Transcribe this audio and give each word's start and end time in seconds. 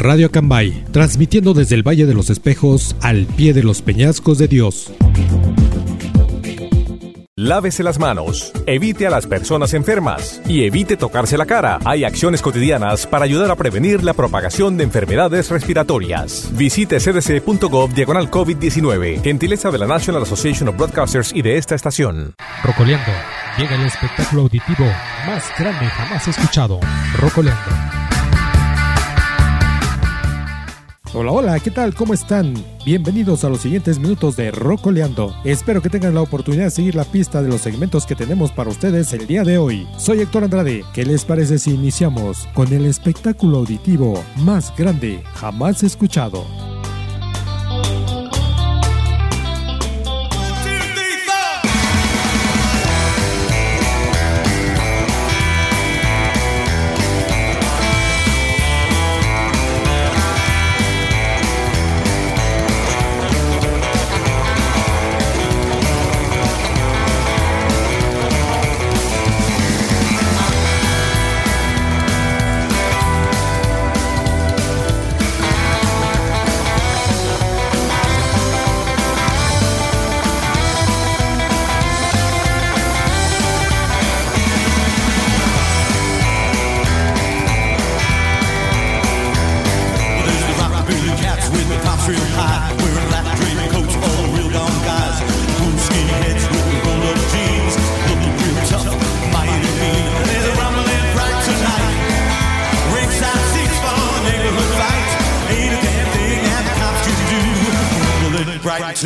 Radio 0.00 0.28
Acambay, 0.28 0.82
transmitiendo 0.92 1.52
desde 1.52 1.74
el 1.74 1.86
Valle 1.86 2.06
de 2.06 2.14
los 2.14 2.30
Espejos 2.30 2.96
al 3.02 3.26
pie 3.26 3.52
de 3.52 3.62
los 3.62 3.82
peñascos 3.82 4.38
de 4.38 4.48
Dios. 4.48 4.90
Lávese 7.36 7.82
las 7.82 7.98
manos, 7.98 8.50
evite 8.66 9.06
a 9.06 9.10
las 9.10 9.26
personas 9.26 9.74
enfermas 9.74 10.40
y 10.46 10.64
evite 10.64 10.96
tocarse 10.96 11.36
la 11.36 11.44
cara. 11.44 11.80
Hay 11.84 12.04
acciones 12.04 12.40
cotidianas 12.40 13.06
para 13.06 13.26
ayudar 13.26 13.50
a 13.50 13.56
prevenir 13.56 14.02
la 14.02 14.14
propagación 14.14 14.78
de 14.78 14.84
enfermedades 14.84 15.50
respiratorias. 15.50 16.50
Visite 16.54 16.98
cdc.gov 16.98 17.92
diagonal 17.92 18.30
COVID-19, 18.30 19.22
gentileza 19.22 19.70
de 19.70 19.78
la 19.78 19.86
National 19.86 20.22
Association 20.22 20.70
of 20.70 20.76
Broadcasters 20.78 21.30
y 21.34 21.42
de 21.42 21.58
esta 21.58 21.74
estación. 21.74 22.32
Rocoleando, 22.64 23.12
llega 23.58 23.74
el 23.74 23.86
espectáculo 23.86 24.42
auditivo 24.42 24.86
más 25.26 25.44
grande 25.58 25.84
jamás 25.84 26.26
escuchado. 26.26 26.80
Rocoleando. 27.18 27.99
Hola, 31.12 31.32
hola, 31.32 31.58
¿qué 31.58 31.72
tal? 31.72 31.92
¿Cómo 31.92 32.14
están? 32.14 32.54
Bienvenidos 32.84 33.42
a 33.42 33.48
los 33.48 33.62
siguientes 33.62 33.98
minutos 33.98 34.36
de 34.36 34.52
Rocoleando. 34.52 35.34
Espero 35.42 35.82
que 35.82 35.90
tengan 35.90 36.14
la 36.14 36.22
oportunidad 36.22 36.66
de 36.66 36.70
seguir 36.70 36.94
la 36.94 37.02
pista 37.02 37.42
de 37.42 37.48
los 37.48 37.62
segmentos 37.62 38.06
que 38.06 38.14
tenemos 38.14 38.52
para 38.52 38.70
ustedes 38.70 39.12
el 39.12 39.26
día 39.26 39.42
de 39.42 39.58
hoy. 39.58 39.88
Soy 39.98 40.20
Héctor 40.20 40.44
Andrade. 40.44 40.84
¿Qué 40.94 41.04
les 41.04 41.24
parece 41.24 41.58
si 41.58 41.74
iniciamos 41.74 42.46
con 42.54 42.72
el 42.72 42.86
espectáculo 42.86 43.58
auditivo 43.58 44.22
más 44.36 44.72
grande 44.76 45.24
jamás 45.34 45.82
escuchado? 45.82 46.44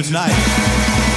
tonight. 0.04 1.13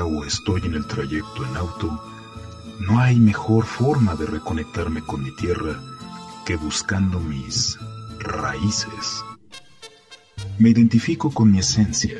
O 0.00 0.24
estoy 0.24 0.62
en 0.64 0.74
el 0.74 0.86
trayecto 0.86 1.44
en 1.44 1.56
auto, 1.56 2.02
no 2.80 2.98
hay 2.98 3.16
mejor 3.16 3.66
forma 3.66 4.14
de 4.14 4.26
reconectarme 4.26 5.02
con 5.02 5.22
mi 5.22 5.30
tierra 5.36 5.78
que 6.46 6.56
buscando 6.56 7.20
mis 7.20 7.78
raíces. 8.18 9.22
Me 10.58 10.70
identifico 10.70 11.30
con 11.30 11.50
mi 11.52 11.58
esencia, 11.58 12.16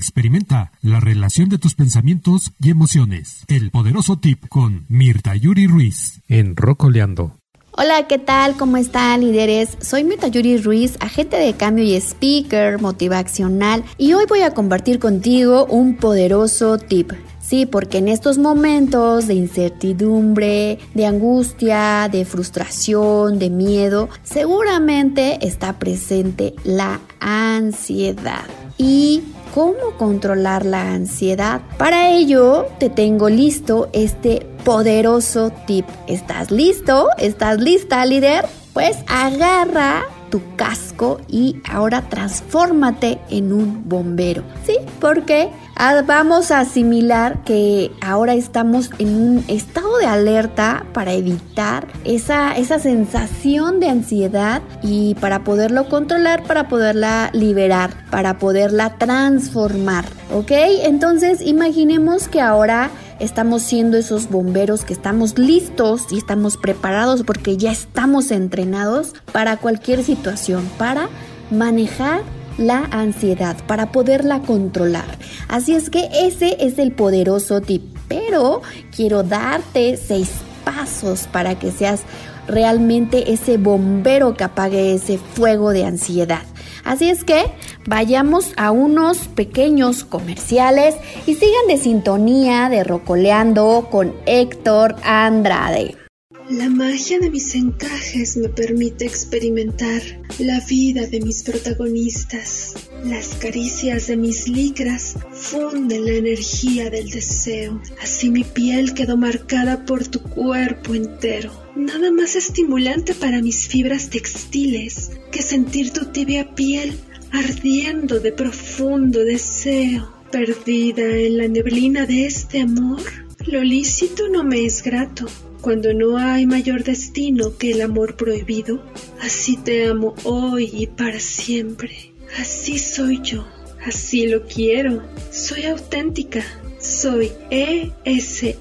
Experimenta 0.03 0.73
la 0.81 0.99
relación 0.99 1.47
de 1.47 1.57
tus 1.57 1.75
pensamientos 1.75 2.51
y 2.59 2.71
emociones. 2.71 3.45
El 3.47 3.71
poderoso 3.71 4.17
tip 4.17 4.49
con 4.49 4.85
Mirta 4.89 5.33
Yuri 5.33 5.65
Ruiz 5.65 6.19
en 6.27 6.57
Rocoleando. 6.57 7.37
Hola, 7.71 8.05
¿qué 8.09 8.19
tal? 8.19 8.57
¿Cómo 8.57 8.75
están, 8.75 9.21
líderes? 9.21 9.77
Soy 9.79 10.03
Mirta 10.03 10.27
Yuri 10.27 10.57
Ruiz, 10.57 10.97
agente 10.99 11.37
de 11.37 11.53
cambio 11.53 11.85
y 11.85 11.95
speaker 11.95 12.81
motivacional, 12.81 13.85
y 13.97 14.11
hoy 14.11 14.25
voy 14.27 14.41
a 14.41 14.53
compartir 14.53 14.99
contigo 14.99 15.65
un 15.67 15.95
poderoso 15.95 16.77
tip. 16.77 17.13
Sí, 17.39 17.65
porque 17.65 17.99
en 17.99 18.09
estos 18.09 18.37
momentos 18.37 19.27
de 19.27 19.35
incertidumbre, 19.35 20.79
de 20.93 21.05
angustia, 21.05 22.09
de 22.11 22.25
frustración, 22.25 23.39
de 23.39 23.49
miedo, 23.49 24.09
seguramente 24.23 25.47
está 25.47 25.79
presente 25.79 26.55
la 26.65 26.99
ansiedad. 27.21 28.43
Y 28.77 29.23
cómo 29.53 29.97
controlar 29.97 30.65
la 30.65 30.93
ansiedad. 30.93 31.61
Para 31.77 32.09
ello 32.09 32.67
te 32.79 32.89
tengo 32.89 33.29
listo 33.29 33.89
este 33.93 34.45
poderoso 34.63 35.51
tip. 35.67 35.85
¿Estás 36.07 36.51
listo? 36.51 37.09
¿Estás 37.17 37.59
lista, 37.59 38.05
líder? 38.05 38.45
Pues 38.73 38.97
agarra 39.07 40.05
tu 40.33 40.41
casco 40.55 41.21
y 41.27 41.61
ahora 41.69 42.09
transfórmate 42.09 43.19
en 43.29 43.53
un 43.53 43.87
bombero. 43.87 44.41
¿Sí? 44.65 44.77
Porque 44.99 45.51
ah, 45.75 46.01
vamos 46.07 46.49
a 46.49 46.61
asimilar 46.61 47.43
que 47.43 47.91
ahora 48.01 48.33
estamos 48.33 48.89
en 48.97 49.15
un 49.15 49.45
estado 49.47 49.95
de 49.99 50.07
alerta 50.07 50.87
para 50.91 51.13
evitar 51.13 51.85
esa, 52.03 52.53
esa 52.53 52.79
sensación 52.79 53.79
de 53.79 53.89
ansiedad 53.89 54.63
y 54.81 55.13
para 55.21 55.43
poderlo 55.43 55.87
controlar, 55.87 56.41
para 56.45 56.67
poderla 56.67 57.29
liberar, 57.33 57.91
para 58.09 58.39
poderla 58.39 58.97
transformar. 58.97 60.05
¿Ok? 60.33 60.49
Entonces 60.83 61.41
imaginemos 61.41 62.27
que 62.27 62.41
ahora 62.41 62.89
estamos 63.23 63.63
siendo 63.63 63.97
esos 63.97 64.29
bomberos 64.29 64.83
que 64.83 64.93
estamos 64.93 65.37
listos 65.37 66.07
y 66.11 66.17
estamos 66.17 66.57
preparados 66.57 67.23
porque 67.23 67.57
ya 67.57 67.71
estamos 67.71 68.31
entrenados 68.31 69.13
para 69.31 69.57
cualquier 69.57 70.03
situación, 70.03 70.69
para 70.77 71.09
manejar 71.49 72.21
la 72.57 72.85
ansiedad, 72.91 73.55
para 73.65 73.91
poderla 73.91 74.41
controlar. 74.41 75.17
Así 75.47 75.73
es 75.73 75.89
que 75.89 76.09
ese 76.13 76.57
es 76.59 76.77
el 76.77 76.91
poderoso 76.91 77.61
tip, 77.61 77.83
pero 78.07 78.61
quiero 78.95 79.23
darte 79.23 79.97
seis 79.97 80.29
pasos 80.63 81.27
para 81.31 81.57
que 81.57 81.71
seas 81.71 82.01
realmente 82.47 83.31
ese 83.31 83.57
bombero 83.57 84.35
que 84.35 84.43
apague 84.43 84.93
ese 84.93 85.17
fuego 85.17 85.71
de 85.71 85.85
ansiedad. 85.85 86.43
Así 86.83 87.09
es 87.09 87.23
que 87.23 87.45
vayamos 87.85 88.53
a 88.57 88.71
unos 88.71 89.27
pequeños 89.29 90.03
comerciales 90.03 90.95
y 91.25 91.35
sigan 91.35 91.67
de 91.67 91.77
sintonía 91.77 92.69
de 92.69 92.83
Rocoleando 92.83 93.87
con 93.89 94.13
Héctor 94.25 94.95
Andrade. 95.03 96.02
La 96.49 96.69
magia 96.69 97.19
de 97.19 97.29
mis 97.29 97.55
encajes 97.55 98.35
me 98.35 98.49
permite 98.49 99.05
experimentar 99.05 100.01
la 100.39 100.59
vida 100.59 101.07
de 101.07 101.21
mis 101.21 101.41
protagonistas. 101.43 102.73
Las 103.05 103.35
caricias 103.35 104.07
de 104.07 104.17
mis 104.17 104.49
licras 104.49 105.15
funden 105.31 106.03
la 106.05 106.11
energía 106.11 106.89
del 106.89 107.09
deseo. 107.09 107.81
Así 108.01 108.29
mi 108.29 108.43
piel 108.43 108.93
quedó 108.93 109.15
marcada 109.15 109.85
por 109.85 110.05
tu 110.05 110.21
cuerpo 110.21 110.93
entero. 110.93 111.51
Nada 111.77 112.11
más 112.11 112.35
estimulante 112.35 113.13
para 113.13 113.41
mis 113.41 113.67
fibras 113.69 114.09
textiles 114.09 115.11
que 115.31 115.41
sentir 115.41 115.91
tu 115.91 116.05
tibia 116.07 116.53
piel 116.55 116.99
ardiendo 117.31 118.19
de 118.19 118.33
profundo 118.33 119.23
deseo. 119.23 120.13
Perdida 120.29 121.03
en 121.03 121.37
la 121.37 121.47
neblina 121.47 122.05
de 122.05 122.25
este 122.25 122.59
amor, 122.61 123.01
lo 123.47 123.63
lícito 123.63 124.29
no 124.29 124.43
me 124.43 124.65
es 124.65 124.83
grato 124.83 125.25
cuando 125.61 125.93
no 125.93 126.17
hay 126.17 126.45
mayor 126.45 126.83
destino 126.83 127.57
que 127.57 127.71
el 127.71 127.81
amor 127.81 128.15
prohibido. 128.15 128.83
Así 129.21 129.55
te 129.57 129.87
amo 129.87 130.13
hoy 130.23 130.69
y 130.73 130.87
para 130.87 131.19
siempre. 131.19 132.11
Así 132.37 132.77
soy 132.77 133.21
yo. 133.21 133.47
Así 133.85 134.27
lo 134.27 134.45
quiero. 134.45 135.01
Soy 135.31 135.65
auténtica. 135.65 136.43
Soy 136.79 137.31
ESA. 137.49 138.53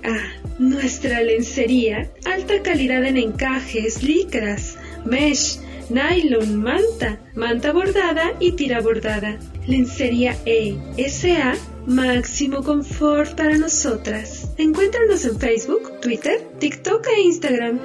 Nuestra 0.60 1.22
lencería, 1.22 2.12
alta 2.24 2.62
calidad 2.62 3.04
en 3.04 3.16
encajes, 3.16 4.04
licras, 4.04 4.76
mesh, 5.04 5.58
nylon, 5.90 6.62
manta, 6.62 7.18
manta 7.34 7.72
bordada 7.72 8.32
y 8.38 8.52
tira 8.52 8.80
bordada. 8.80 9.38
Lencería 9.66 10.36
ESA, 10.44 11.54
máximo 11.86 12.62
confort 12.62 13.36
para 13.36 13.58
nosotras. 13.58 14.41
Encuéntranos 14.58 15.24
en 15.24 15.38
Facebook, 15.38 16.00
Twitter, 16.00 16.46
TikTok 16.58 17.06
e 17.08 17.20
Instagram. 17.22 17.80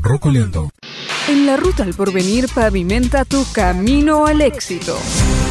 Rocoleando. 0.00 0.70
En 1.28 1.46
la 1.46 1.56
ruta 1.56 1.82
al 1.82 1.94
porvenir 1.94 2.48
pavimenta 2.54 3.24
tu 3.24 3.44
camino 3.52 4.26
al 4.26 4.40
éxito. 4.40 4.96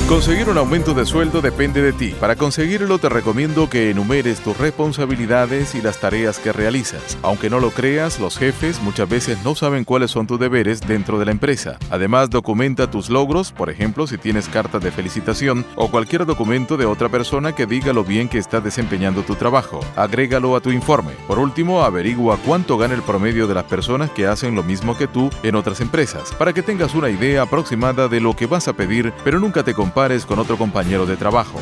Conseguir 0.10 0.50
un 0.50 0.58
aumento 0.58 0.96
de 0.96 1.06
sueldo 1.06 1.39
depende 1.39 1.84
de 1.84 1.94
ti. 1.94 2.16
Para 2.20 2.36
conseguirlo 2.36 2.98
te 2.98 3.10
recomiendo 3.10 3.70
que 3.70 3.92
enumeres 3.92 4.39
tus 4.39 4.58
responsabilidades 4.58 5.75
y 5.75 5.84
las 5.84 6.00
tareas 6.00 6.39
que 6.39 6.51
realizas. 6.51 7.16
Aunque 7.22 7.51
no 7.51 7.60
lo 7.60 7.70
creas, 7.70 8.20
los 8.20 8.36
jefes 8.36 8.82
muchas 8.82 9.08
veces 9.08 9.38
no 9.44 9.54
saben 9.54 9.86
cuáles 9.86 10.10
son 10.10 10.25
tus 10.25 10.39
deberes 10.39 10.82
dentro 10.82 11.20
de 11.20 11.25
la 11.25 11.32
empresa. 11.32 11.78
Además, 11.92 12.32
documenta 12.32 12.89
tus 12.89 13.12
logros, 13.12 13.51
por 13.51 13.70
ejemplo, 13.70 14.08
si 14.08 14.18
tienes 14.18 14.50
cartas 14.50 14.82
de 14.82 14.89
felicitación 14.89 15.63
o 15.75 15.92
cualquier 15.92 16.25
documento 16.25 16.75
de 16.75 16.88
otra 16.88 17.10
persona 17.10 17.54
que 17.54 17.68
diga 17.68 17.94
lo 17.94 18.04
bien 18.04 18.30
que 18.30 18.39
estás 18.39 18.63
desempeñando 18.63 19.22
tu 19.22 19.36
trabajo. 19.36 19.80
Agrégalo 19.96 20.56
a 20.56 20.60
tu 20.60 20.72
informe. 20.72 21.12
Por 21.28 21.38
último, 21.38 21.84
averigua 21.84 22.39
cuánto 22.48 22.80
gana 22.80 22.96
el 22.96 23.04
promedio 23.04 23.46
de 23.46 23.54
las 23.54 23.66
personas 23.66 24.10
que 24.10 24.25
hacen 24.25 24.56
lo 24.56 24.63
mismo 24.63 24.98
que 24.98 25.06
tú 25.06 25.30
en 25.44 25.54
otras 25.54 25.82
empresas, 25.82 26.34
para 26.34 26.51
que 26.51 26.63
tengas 26.63 26.96
una 26.96 27.12
idea 27.12 27.44
aproximada 27.44 28.08
de 28.08 28.20
lo 28.20 28.36
que 28.36 28.48
vas 28.48 28.68
a 28.68 28.74
pedir, 28.74 29.13
pero 29.24 29.39
nunca 29.39 29.62
te 29.62 29.75
compares 29.75 29.99
con 30.25 30.39
otro 30.39 30.58
compañero 30.58 31.06
de 31.06 31.18
trabajo. 31.18 31.60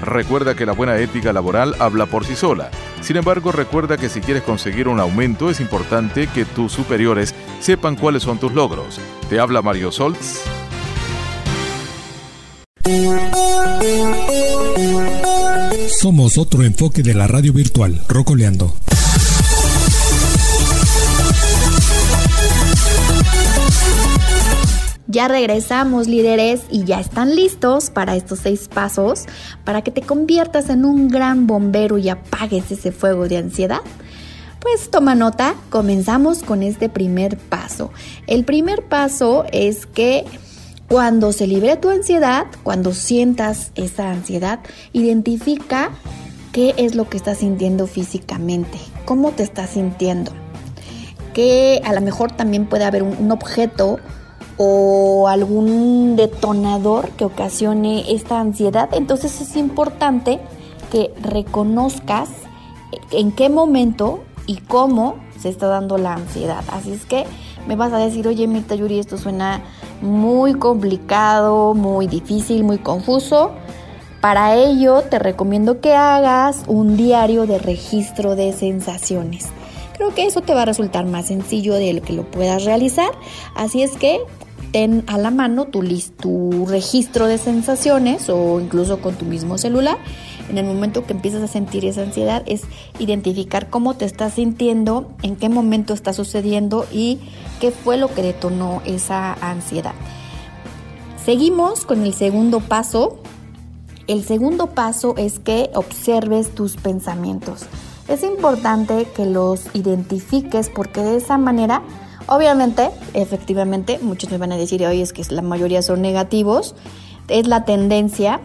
Recuerda 0.00 0.54
que 0.54 0.64
la 0.64 0.72
buena 0.72 0.96
ética 0.98 1.32
laboral 1.32 1.74
habla 1.80 2.06
por 2.06 2.24
sí 2.24 2.36
sola. 2.36 2.70
Sin 3.00 3.16
embargo, 3.16 3.50
recuerda 3.50 3.96
que 3.96 4.08
si 4.08 4.20
quieres 4.20 4.44
conseguir 4.44 4.86
un 4.86 5.00
aumento 5.00 5.50
es 5.50 5.60
importante 5.60 6.28
que 6.28 6.44
tus 6.44 6.70
superiores 6.70 7.34
sepan 7.58 7.96
cuáles 7.96 8.22
son 8.22 8.38
tus 8.38 8.52
logros. 8.52 9.00
Te 9.28 9.40
habla 9.40 9.60
Mario 9.60 9.90
Soltz. 9.90 10.40
Somos 16.00 16.38
otro 16.38 16.62
enfoque 16.62 17.02
de 17.02 17.14
la 17.14 17.26
radio 17.26 17.52
virtual, 17.52 18.00
Rocoleando. 18.08 18.72
Ya 25.10 25.26
regresamos 25.26 26.06
líderes 26.06 26.62
y 26.70 26.84
ya 26.84 27.00
están 27.00 27.34
listos 27.34 27.90
para 27.90 28.14
estos 28.14 28.38
seis 28.38 28.68
pasos 28.72 29.24
para 29.64 29.82
que 29.82 29.90
te 29.90 30.02
conviertas 30.02 30.70
en 30.70 30.84
un 30.84 31.08
gran 31.08 31.48
bombero 31.48 31.98
y 31.98 32.08
apagues 32.08 32.70
ese 32.70 32.92
fuego 32.92 33.26
de 33.26 33.38
ansiedad. 33.38 33.80
Pues 34.60 34.88
toma 34.88 35.16
nota, 35.16 35.56
comenzamos 35.68 36.44
con 36.44 36.62
este 36.62 36.88
primer 36.88 37.38
paso. 37.38 37.90
El 38.28 38.44
primer 38.44 38.84
paso 38.84 39.46
es 39.50 39.84
que 39.86 40.24
cuando 40.86 41.32
se 41.32 41.48
libre 41.48 41.76
tu 41.76 41.90
ansiedad, 41.90 42.46
cuando 42.62 42.94
sientas 42.94 43.72
esa 43.74 44.12
ansiedad, 44.12 44.60
identifica 44.92 45.90
qué 46.52 46.72
es 46.76 46.94
lo 46.94 47.08
que 47.08 47.16
estás 47.16 47.38
sintiendo 47.38 47.88
físicamente, 47.88 48.78
cómo 49.06 49.32
te 49.32 49.42
estás 49.42 49.70
sintiendo. 49.70 50.30
Que 51.34 51.80
a 51.84 51.92
lo 51.94 52.00
mejor 52.00 52.30
también 52.30 52.66
puede 52.66 52.84
haber 52.84 53.02
un, 53.02 53.32
objeto 53.32 53.98
o 54.62 55.26
algún 55.26 56.16
detonador 56.16 57.08
que 57.12 57.24
ocasione 57.24 58.12
esta 58.12 58.40
ansiedad. 58.40 58.90
Entonces 58.92 59.40
es 59.40 59.56
importante 59.56 60.38
que 60.92 61.14
reconozcas 61.22 62.28
en 63.10 63.32
qué 63.32 63.48
momento 63.48 64.20
y 64.46 64.56
cómo 64.56 65.14
se 65.38 65.48
está 65.48 65.68
dando 65.68 65.96
la 65.96 66.12
ansiedad. 66.12 66.62
Así 66.72 66.92
es 66.92 67.06
que 67.06 67.24
me 67.66 67.74
vas 67.74 67.94
a 67.94 67.96
decir, 67.96 68.28
oye 68.28 68.46
Mirta 68.46 68.74
Yuri, 68.74 68.98
esto 68.98 69.16
suena 69.16 69.62
muy 70.02 70.52
complicado, 70.52 71.72
muy 71.72 72.06
difícil, 72.06 72.62
muy 72.62 72.76
confuso. 72.76 73.52
Para 74.20 74.56
ello 74.56 75.00
te 75.08 75.18
recomiendo 75.18 75.80
que 75.80 75.94
hagas 75.94 76.64
un 76.66 76.98
diario 76.98 77.46
de 77.46 77.58
registro 77.58 78.36
de 78.36 78.52
sensaciones. 78.52 79.48
Creo 79.94 80.14
que 80.14 80.26
eso 80.26 80.42
te 80.42 80.52
va 80.52 80.62
a 80.62 80.66
resultar 80.66 81.06
más 81.06 81.28
sencillo 81.28 81.74
de 81.74 81.94
lo 81.94 82.02
que 82.02 82.12
lo 82.12 82.24
puedas 82.24 82.66
realizar. 82.66 83.10
Así 83.54 83.82
es 83.82 83.96
que 83.96 84.20
ten 84.72 85.04
a 85.06 85.18
la 85.18 85.30
mano 85.30 85.66
tu, 85.66 85.82
tu 86.20 86.66
registro 86.66 87.26
de 87.26 87.38
sensaciones 87.38 88.28
o 88.28 88.60
incluso 88.60 89.00
con 89.00 89.14
tu 89.14 89.24
mismo 89.24 89.58
celular. 89.58 89.98
En 90.48 90.58
el 90.58 90.66
momento 90.66 91.06
que 91.06 91.12
empiezas 91.12 91.42
a 91.42 91.46
sentir 91.46 91.84
esa 91.84 92.02
ansiedad 92.02 92.42
es 92.46 92.62
identificar 92.98 93.70
cómo 93.70 93.94
te 93.94 94.04
estás 94.04 94.34
sintiendo, 94.34 95.12
en 95.22 95.36
qué 95.36 95.48
momento 95.48 95.94
está 95.94 96.12
sucediendo 96.12 96.86
y 96.92 97.18
qué 97.60 97.70
fue 97.70 97.96
lo 97.96 98.12
que 98.12 98.22
detonó 98.22 98.82
esa 98.84 99.34
ansiedad. 99.34 99.94
Seguimos 101.24 101.84
con 101.84 102.02
el 102.02 102.14
segundo 102.14 102.60
paso. 102.60 103.18
El 104.08 104.24
segundo 104.24 104.68
paso 104.68 105.14
es 105.16 105.38
que 105.38 105.70
observes 105.74 106.52
tus 106.52 106.76
pensamientos. 106.76 107.66
Es 108.08 108.24
importante 108.24 109.06
que 109.14 109.26
los 109.26 109.66
identifiques 109.72 110.68
porque 110.68 111.00
de 111.00 111.16
esa 111.18 111.38
manera 111.38 111.82
Obviamente, 112.30 112.90
efectivamente, 113.12 113.98
muchos 114.00 114.30
me 114.30 114.38
van 114.38 114.52
a 114.52 114.56
decir, 114.56 114.86
hoy 114.86 115.00
es 115.00 115.12
que 115.12 115.24
la 115.30 115.42
mayoría 115.42 115.82
son 115.82 116.00
negativos, 116.00 116.76
es 117.26 117.48
la 117.48 117.64
tendencia, 117.64 118.40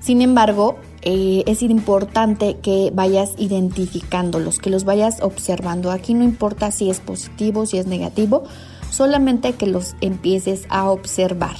sin 0.00 0.22
embargo, 0.22 0.76
eh, 1.02 1.44
es 1.46 1.62
importante 1.62 2.56
que 2.60 2.90
vayas 2.92 3.34
identificándolos, 3.38 4.58
que 4.58 4.70
los 4.70 4.82
vayas 4.82 5.22
observando. 5.22 5.92
Aquí 5.92 6.14
no 6.14 6.24
importa 6.24 6.72
si 6.72 6.90
es 6.90 6.98
positivo, 6.98 7.64
si 7.64 7.78
es 7.78 7.86
negativo, 7.86 8.42
solamente 8.90 9.52
que 9.52 9.66
los 9.66 9.94
empieces 10.00 10.66
a 10.68 10.90
observar. 10.90 11.56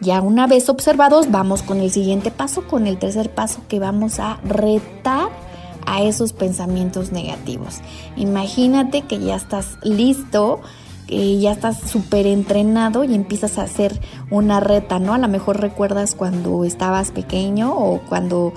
Ya 0.00 0.22
una 0.22 0.46
vez 0.46 0.70
observados, 0.70 1.30
vamos 1.30 1.62
con 1.62 1.80
el 1.80 1.90
siguiente 1.90 2.30
paso, 2.30 2.66
con 2.66 2.86
el 2.86 2.98
tercer 2.98 3.34
paso 3.34 3.60
que 3.68 3.80
vamos 3.80 4.18
a 4.18 4.40
retar 4.44 5.28
a 5.84 6.02
esos 6.02 6.32
pensamientos 6.32 7.12
negativos. 7.12 7.80
Imagínate 8.16 9.02
que 9.02 9.18
ya 9.18 9.36
estás 9.36 9.76
listo 9.82 10.62
que 11.06 11.38
ya 11.38 11.52
estás 11.52 11.78
súper 11.78 12.26
entrenado 12.26 13.04
y 13.04 13.14
empiezas 13.14 13.58
a 13.58 13.62
hacer 13.62 14.00
una 14.30 14.60
reta, 14.60 14.98
¿no? 14.98 15.14
A 15.14 15.18
lo 15.18 15.28
mejor 15.28 15.60
recuerdas 15.60 16.14
cuando 16.14 16.64
estabas 16.64 17.12
pequeño 17.12 17.72
o 17.74 18.00
cuando 18.08 18.52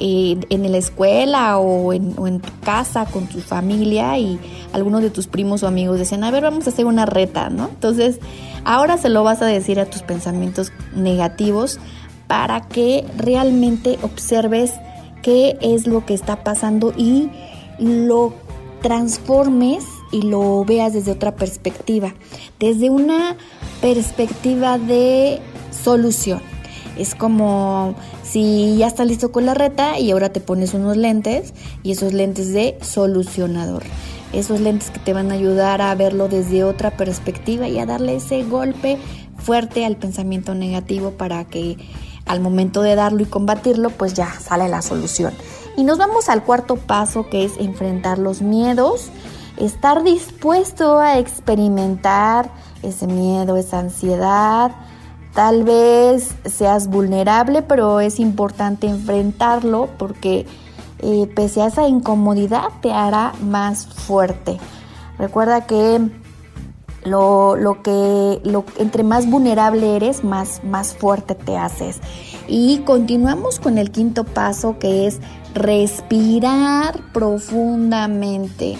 eh, 0.00 0.40
en 0.50 0.72
la 0.72 0.78
escuela 0.78 1.58
o 1.58 1.92
en, 1.92 2.14
o 2.18 2.26
en, 2.26 2.40
tu 2.40 2.50
casa 2.60 3.06
con 3.06 3.28
tu 3.28 3.40
familia 3.40 4.18
y 4.18 4.40
algunos 4.72 5.02
de 5.02 5.10
tus 5.10 5.28
primos 5.28 5.62
o 5.62 5.68
amigos 5.68 5.98
decían, 5.98 6.24
a 6.24 6.30
ver, 6.32 6.42
vamos 6.42 6.66
a 6.66 6.70
hacer 6.70 6.86
una 6.86 7.06
reta, 7.06 7.50
¿no? 7.50 7.68
Entonces, 7.68 8.18
ahora 8.64 8.98
se 8.98 9.08
lo 9.08 9.22
vas 9.22 9.42
a 9.42 9.46
decir 9.46 9.78
a 9.78 9.86
tus 9.86 10.02
pensamientos 10.02 10.72
negativos 10.96 11.78
para 12.26 12.62
que 12.62 13.04
realmente 13.16 13.98
observes 14.02 14.72
qué 15.22 15.56
es 15.60 15.86
lo 15.86 16.04
que 16.04 16.14
está 16.14 16.42
pasando 16.42 16.92
y 16.96 17.30
lo 17.78 18.34
transformes 18.82 19.84
y 20.12 20.22
lo 20.22 20.64
veas 20.64 20.92
desde 20.92 21.10
otra 21.10 21.34
perspectiva, 21.34 22.14
desde 22.60 22.90
una 22.90 23.36
perspectiva 23.80 24.78
de 24.78 25.40
solución. 25.70 26.40
Es 26.96 27.14
como 27.14 27.94
si 28.22 28.76
ya 28.76 28.86
estás 28.86 29.06
listo 29.06 29.32
con 29.32 29.46
la 29.46 29.54
reta 29.54 29.98
y 29.98 30.10
ahora 30.10 30.30
te 30.30 30.40
pones 30.40 30.74
unos 30.74 30.96
lentes 30.96 31.54
y 31.82 31.92
esos 31.92 32.12
lentes 32.12 32.52
de 32.52 32.78
solucionador. 32.82 33.82
Esos 34.32 34.60
lentes 34.60 34.90
que 34.90 35.00
te 35.00 35.12
van 35.12 35.30
a 35.30 35.34
ayudar 35.34 35.80
a 35.80 35.94
verlo 35.94 36.28
desde 36.28 36.64
otra 36.64 36.96
perspectiva 36.96 37.68
y 37.68 37.78
a 37.78 37.86
darle 37.86 38.16
ese 38.16 38.44
golpe 38.44 38.98
fuerte 39.38 39.84
al 39.84 39.96
pensamiento 39.96 40.54
negativo 40.54 41.12
para 41.12 41.44
que 41.44 41.76
al 42.26 42.40
momento 42.40 42.82
de 42.82 42.94
darlo 42.94 43.22
y 43.22 43.26
combatirlo 43.26 43.90
pues 43.90 44.14
ya 44.14 44.30
sale 44.40 44.68
la 44.68 44.82
solución. 44.82 45.32
Y 45.76 45.84
nos 45.84 45.98
vamos 45.98 46.28
al 46.28 46.44
cuarto 46.44 46.76
paso 46.76 47.28
que 47.28 47.44
es 47.44 47.52
enfrentar 47.58 48.18
los 48.18 48.42
miedos 48.42 49.10
estar 49.56 50.02
dispuesto 50.02 50.98
a 50.98 51.18
experimentar 51.18 52.50
ese 52.82 53.06
miedo, 53.06 53.56
esa 53.56 53.78
ansiedad. 53.78 54.72
Tal 55.34 55.64
vez 55.64 56.34
seas 56.44 56.88
vulnerable, 56.88 57.62
pero 57.62 58.00
es 58.00 58.20
importante 58.20 58.86
enfrentarlo 58.86 59.88
porque 59.98 60.46
eh, 60.98 61.30
pese 61.34 61.62
a 61.62 61.66
esa 61.66 61.88
incomodidad 61.88 62.68
te 62.80 62.92
hará 62.92 63.32
más 63.40 63.86
fuerte. 63.86 64.58
Recuerda 65.18 65.66
que 65.66 66.00
lo, 67.04 67.56
que 67.82 68.40
lo, 68.44 68.64
entre 68.78 69.02
más 69.02 69.28
vulnerable 69.28 69.96
eres, 69.96 70.22
más, 70.24 70.62
más 70.64 70.94
fuerte 70.94 71.34
te 71.34 71.56
haces. 71.56 72.00
Y 72.46 72.78
continuamos 72.80 73.58
con 73.58 73.78
el 73.78 73.90
quinto 73.90 74.24
paso 74.24 74.78
que 74.78 75.06
es 75.06 75.20
respirar 75.54 77.00
profundamente. 77.12 78.78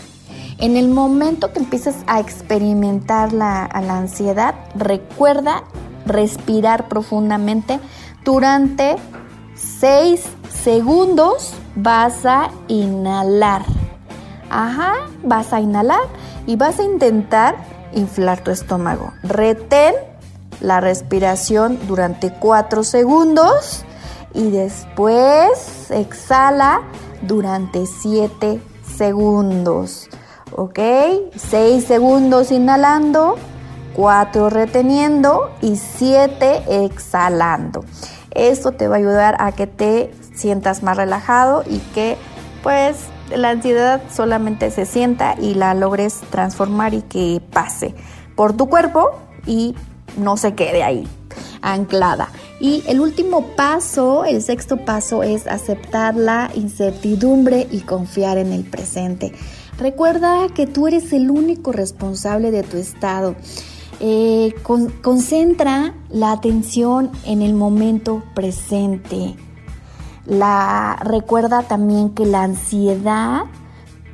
En 0.63 0.77
el 0.77 0.91
momento 0.91 1.53
que 1.53 1.59
empieces 1.59 1.97
a 2.07 2.21
experimentar 2.21 3.33
la, 3.33 3.69
la 3.85 3.97
ansiedad, 3.97 4.55
recuerda 4.77 5.65
respirar 6.07 6.87
profundamente 6.87 7.81
durante 8.25 8.95
6 9.57 10.25
segundos 10.63 11.53
vas 11.75 12.25
a 12.25 12.53
inhalar. 12.69 13.65
Ajá, 14.51 15.09
vas 15.25 15.53
a 15.53 15.61
inhalar 15.61 16.07
y 16.47 16.55
vas 16.55 16.79
a 16.79 16.85
intentar 16.85 17.57
inflar 17.93 18.45
tu 18.45 18.53
estómago. 18.53 19.13
Retén 19.25 19.97
la 20.61 20.81
respiración 20.81 21.77
durante 21.89 22.33
4 22.35 22.85
segundos 22.85 23.85
y 24.33 24.51
después 24.51 25.91
exhala 25.91 26.83
durante 27.23 27.85
7 27.85 28.63
segundos. 28.97 30.09
¿Ok? 30.57 30.79
6 31.37 31.85
segundos 31.85 32.51
inhalando, 32.53 33.37
4 33.95 34.51
reteniendo 34.51 35.51
y 35.61 35.77
7 35.77 36.85
exhalando. 36.85 37.85
Esto 38.31 38.73
te 38.73 38.89
va 38.89 38.97
a 38.97 38.99
ayudar 38.99 39.37
a 39.39 39.53
que 39.53 39.67
te 39.67 40.13
sientas 40.35 40.83
más 40.83 40.97
relajado 40.97 41.65
y 41.67 41.79
que 41.95 42.17
pues 42.63 42.97
la 43.35 43.51
ansiedad 43.51 44.03
solamente 44.15 44.71
se 44.71 44.87
sienta 44.87 45.35
y 45.39 45.55
la 45.55 45.75
logres 45.75 46.21
transformar 46.31 46.95
y 46.95 47.03
que 47.03 47.43
pase 47.53 47.95
por 48.37 48.55
tu 48.55 48.69
cuerpo 48.69 49.11
y 49.47 49.75
no 50.17 50.37
se 50.37 50.55
quede 50.55 50.83
ahí 50.83 51.07
anclada. 51.63 52.29
Y 52.61 52.85
el 52.87 53.01
último 53.01 53.49
paso, 53.57 54.25
el 54.25 54.43
sexto 54.43 54.85
paso 54.85 55.23
es 55.23 55.47
aceptar 55.47 56.15
la 56.15 56.51
incertidumbre 56.55 57.67
y 57.71 57.81
confiar 57.81 58.39
en 58.39 58.53
el 58.53 58.65
presente. 58.65 59.33
Recuerda 59.83 60.47
que 60.55 60.69
tú 60.69 60.87
eres 60.87 61.13
el 61.13 61.29
único 61.29 61.73
responsable 61.73 62.53
de 62.53 62.63
tu 62.63 62.77
estado. 62.77 63.35
Eh, 63.99 64.55
concentra 65.03 65.95
la 66.09 66.31
atención 66.31 67.11
en 67.25 67.43
el 67.43 67.55
momento 67.55 68.23
presente. 68.33 69.35
La, 70.25 71.01
recuerda 71.03 71.65
también 71.65 72.11
que 72.11 72.27
la 72.27 72.45
ansiedad 72.45 73.47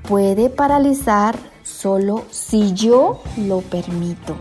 puede 0.09 0.49
paralizar 0.49 1.37
solo 1.65 2.25
si 2.31 2.73
yo 2.73 3.21
lo 3.37 3.61
permito. 3.61 4.39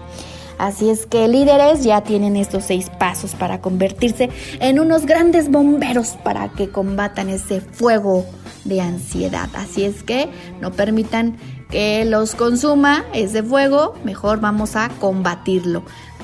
Así 0.57 0.89
es 0.89 1.05
que 1.05 1.27
líderes 1.27 1.83
ya 1.83 2.03
tienen 2.03 2.37
estos 2.37 2.63
seis 2.63 2.89
pasos 2.89 3.35
para 3.35 3.59
convertirse 3.59 4.29
en 4.61 4.79
unos 4.79 5.05
grandes 5.05 5.51
bomberos 5.51 6.17
para 6.23 6.47
que 6.47 6.69
combatan 6.69 7.27
ese 7.27 7.59
fuego 7.59 8.23
de 8.67 8.81
ansiedad. 8.81 9.49
Así 9.55 9.83
es 9.83 10.03
que 10.03 10.29
no 10.61 10.71
permitan 10.71 11.37
que 11.69 12.05
los 12.05 12.35
consuma 12.35 13.05
ese 13.13 13.43
fuego, 13.43 13.95
mejor 14.03 14.39
vamos 14.39 14.75
a 14.75 14.89
combatirlo. 14.99 15.83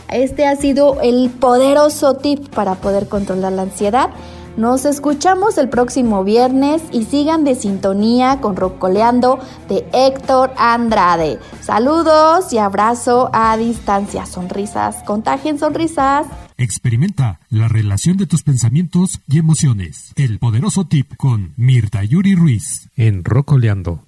Este 0.10 0.46
ha 0.46 0.56
sido 0.56 1.02
el 1.02 1.30
poderoso 1.30 2.16
tip 2.16 2.50
para 2.50 2.76
poder 2.76 3.08
controlar 3.08 3.54
la 3.54 3.64
ansiedad. 3.64 4.10
Nos 4.56 4.86
escuchamos 4.86 5.58
el 5.58 5.68
próximo 5.68 6.24
viernes 6.24 6.84
y 6.92 7.06
sigan 7.06 7.44
de 7.44 7.56
sintonía 7.56 8.40
con 8.40 8.56
Rocoleando 8.56 9.40
de 9.68 9.84
Héctor 9.92 10.52
Andrade. 10.58 11.40
Saludos 11.62 12.54
y 12.54 12.60
abrazo 12.60 13.32
a 13.34 13.58
distancia. 13.58 14.28
Sonrisas, 14.28 15.02
contagien 15.04 15.58
sonrisas. 15.58 16.28
Experimenta 16.58 17.40
la 17.50 17.68
relación 17.68 18.18
de 18.18 18.28
tus 18.28 18.44
pensamientos 18.44 19.20
y 19.28 19.40
emociones. 19.40 20.14
El 20.16 20.40
poderoso 20.40 20.86
tip 20.86 21.16
con 21.18 21.54
Mirta 21.58 22.04
Yuri 22.04 22.36
Ruiz 22.36 22.90
en 22.96 23.24
Rocoleando. 23.24 24.06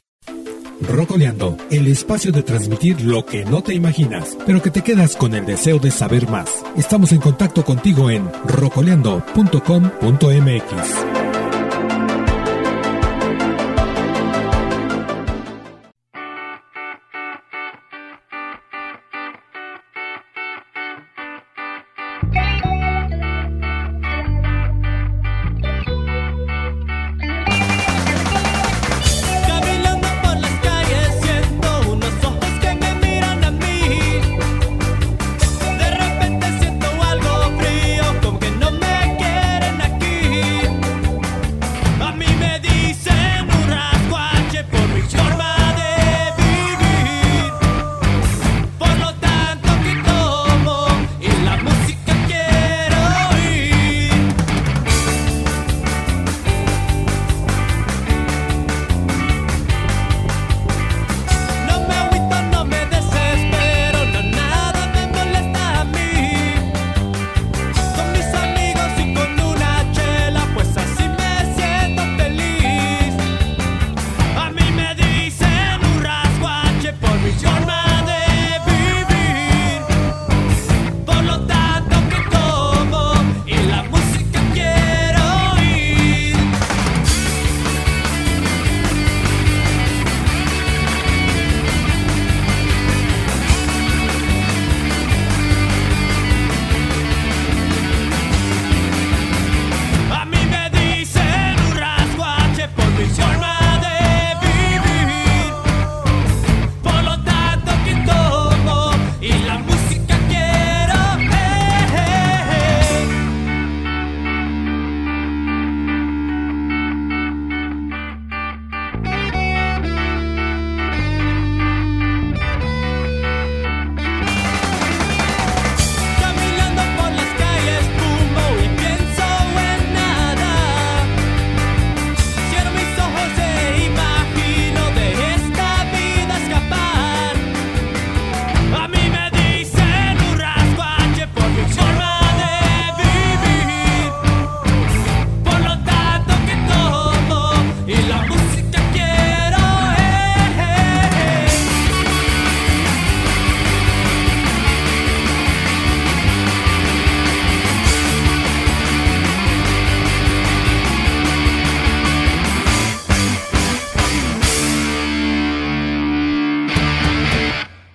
Rocoleando, 0.81 1.57
el 1.71 1.87
espacio 1.87 2.31
de 2.31 2.43
transmitir 2.43 3.01
lo 3.01 3.25
que 3.25 3.45
no 3.45 3.63
te 3.63 3.73
imaginas, 3.73 4.37
pero 4.45 4.61
que 4.61 4.71
te 4.71 4.81
quedas 4.81 5.15
con 5.15 5.33
el 5.33 5.45
deseo 5.45 5.79
de 5.79 5.89
saber 5.89 6.29
más. 6.29 6.49
Estamos 6.75 7.13
en 7.13 7.21
contacto 7.21 7.63
contigo 7.63 8.09
en 8.09 8.29
rocoleando.com.mx. 8.45 11.25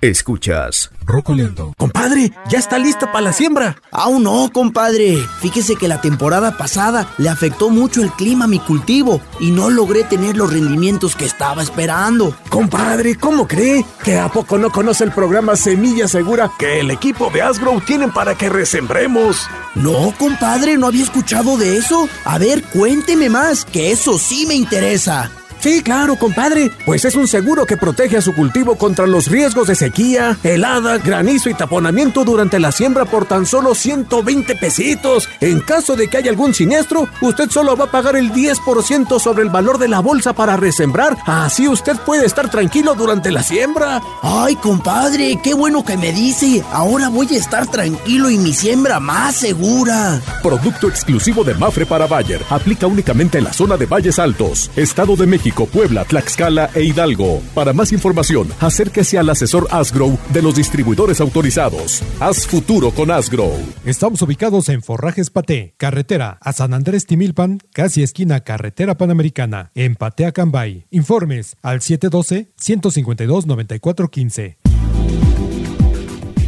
Escuchas. 0.01 0.91
Rocoleando. 1.05 1.75
Compadre, 1.77 2.33
ya 2.49 2.59
está 2.59 2.79
lista 2.79 3.13
para 3.13 3.27
la 3.27 3.33
siembra. 3.35 3.77
Aún 3.91 4.23
no, 4.23 4.51
compadre. 4.51 5.19
Fíjese 5.41 5.77
que 5.77 5.89
la 5.89 6.01
temporada 6.01 6.57
pasada 6.57 7.13
le 7.19 7.29
afectó 7.29 7.69
mucho 7.69 8.03
el 8.03 8.11
clima 8.13 8.47
a 8.47 8.49
mi 8.49 8.61
cultivo 8.61 9.21
y 9.41 9.51
no 9.51 9.69
logré 9.69 10.05
tener 10.05 10.39
los 10.39 10.53
rendimientos 10.53 11.17
que 11.17 11.27
estaba 11.27 11.63
esperando. 11.63 12.35
Compadre, 12.49 13.17
¿cómo 13.17 13.47
cree? 13.47 13.85
¿Que 14.03 14.19
a 14.19 14.29
poco 14.29 14.57
no 14.57 14.71
conoce 14.71 15.05
el 15.05 15.13
programa 15.13 15.55
Semilla 15.57 16.09
Segura 16.09 16.51
que 16.59 16.81
el 16.81 16.91
equipo 16.91 17.29
de 17.31 17.43
Asgrow 17.43 17.81
tienen 17.83 18.11
para 18.11 18.35
que 18.35 18.49
resembremos? 18.49 19.49
No, 19.75 20.15
compadre, 20.19 20.79
no 20.79 20.87
había 20.87 21.05
escuchado 21.05 21.59
de 21.59 21.77
eso. 21.77 22.09
A 22.25 22.39
ver, 22.39 22.63
cuénteme 22.63 23.29
más, 23.29 23.67
que 23.67 23.91
eso 23.91 24.19
sí 24.19 24.47
me 24.47 24.55
interesa. 24.55 25.31
Sí, 25.61 25.83
claro, 25.83 26.17
compadre. 26.17 26.71
Pues 26.87 27.05
es 27.05 27.15
un 27.17 27.29
seguro 27.29 27.67
que 27.67 27.77
protege 27.77 28.17
a 28.17 28.23
su 28.23 28.35
cultivo 28.35 28.77
contra 28.77 29.07
los 29.07 29.27
riesgos 29.27 29.69
de 29.69 29.75
sequía, 29.75 30.39
helada, 30.43 30.97
granizo 30.97 31.51
y 31.51 31.55
taponamiento 31.55 32.25
durante 32.25 32.59
la 32.59 32.73
siembra 32.73 33.05
por 33.05 33.27
tan 33.27 33.45
solo 33.45 33.75
120 33.75 34.57
pesitos. 34.57 35.29
En 35.41 35.61
caso 35.61 35.97
de 35.97 36.09
que 36.09 36.17
haya 36.17 36.31
algún 36.31 36.55
siniestro, 36.55 37.09
usted 37.21 37.51
solo 37.51 37.77
va 37.77 37.85
a 37.85 37.91
pagar 37.91 38.17
el 38.17 38.33
10% 38.33 39.21
sobre 39.21 39.43
el 39.43 39.51
valor 39.51 39.77
de 39.77 39.89
la 39.89 40.01
bolsa 40.01 40.33
para 40.33 40.57
resembrar. 40.57 41.19
Así 41.27 41.69
usted 41.69 41.97
puede 42.07 42.25
estar 42.25 42.51
tranquilo 42.51 42.95
durante 42.95 43.31
la 43.31 43.43
siembra. 43.43 44.01
Ay, 44.23 44.57
compadre, 44.57 45.39
qué 45.45 45.53
bueno 45.53 45.85
que 45.85 45.99
me 45.99 46.13
dice. 46.13 46.65
Ahora 46.73 47.11
voy 47.11 47.35
a 47.35 47.39
estar 47.39 47.67
tranquilo 47.67 48.31
y 48.31 48.39
mi 48.39 48.55
siembra 48.55 48.99
más 48.99 49.37
segura. 49.37 50.23
Producto 50.43 50.89
exclusivo 50.89 51.45
de 51.45 51.53
Mafre 51.53 51.85
para 51.85 52.07
Bayer. 52.07 52.43
Aplica 52.49 52.87
únicamente 52.87 53.37
en 53.37 53.45
la 53.45 53.53
zona 53.53 53.77
de 53.77 53.85
Valles 53.85 54.19
Altos, 54.19 54.71
Estado 54.75 55.17
de 55.17 55.27
México. 55.27 55.50
Puebla, 55.53 56.05
Tlaxcala 56.05 56.71
e 56.75 56.83
Hidalgo. 56.83 57.43
Para 57.55 57.73
más 57.73 57.93
información, 57.93 58.49
acérquese 58.61 59.19
al 59.19 59.29
asesor 59.29 59.67
Asgrow 59.71 60.19
de 60.33 60.43
los 60.43 60.55
distribuidores 60.55 61.21
autorizados. 61.21 62.03
Haz 62.21 62.47
futuro 62.47 62.91
con 62.91 63.11
Asgrow. 63.11 63.53
Estamos 63.85 64.23
ubicados 64.23 64.69
en 64.69 64.83
Forrajes 64.83 65.31
Paté, 65.31 65.75
carretera 65.77 66.39
a 66.41 66.53
San 66.53 66.75
Andrés 66.75 67.07
Timilpan, 67.07 67.59
casi 67.73 68.03
esquina 68.03 68.41
carretera 68.41 68.97
panamericana, 68.97 69.71
en 69.75 69.97
Patea 69.97 70.33
Cambay. 70.33 70.87
Informes 70.91 71.57
al 71.63 71.81
712-152-9415. 71.81 74.57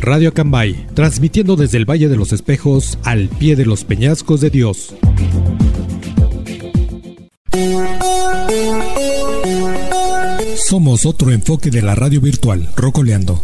Radio 0.00 0.34
Cambay, 0.34 0.88
transmitiendo 0.94 1.54
desde 1.54 1.78
el 1.78 1.88
Valle 1.88 2.08
de 2.08 2.16
los 2.16 2.32
Espejos 2.32 2.98
al 3.04 3.28
pie 3.28 3.54
de 3.54 3.66
los 3.66 3.84
peñascos 3.84 4.40
de 4.40 4.50
Dios. 4.50 4.96
Somos 10.56 11.06
otro 11.06 11.30
enfoque 11.30 11.70
de 11.70 11.82
la 11.82 11.94
radio 11.94 12.20
virtual, 12.20 12.68
Rocoleando. 12.76 13.40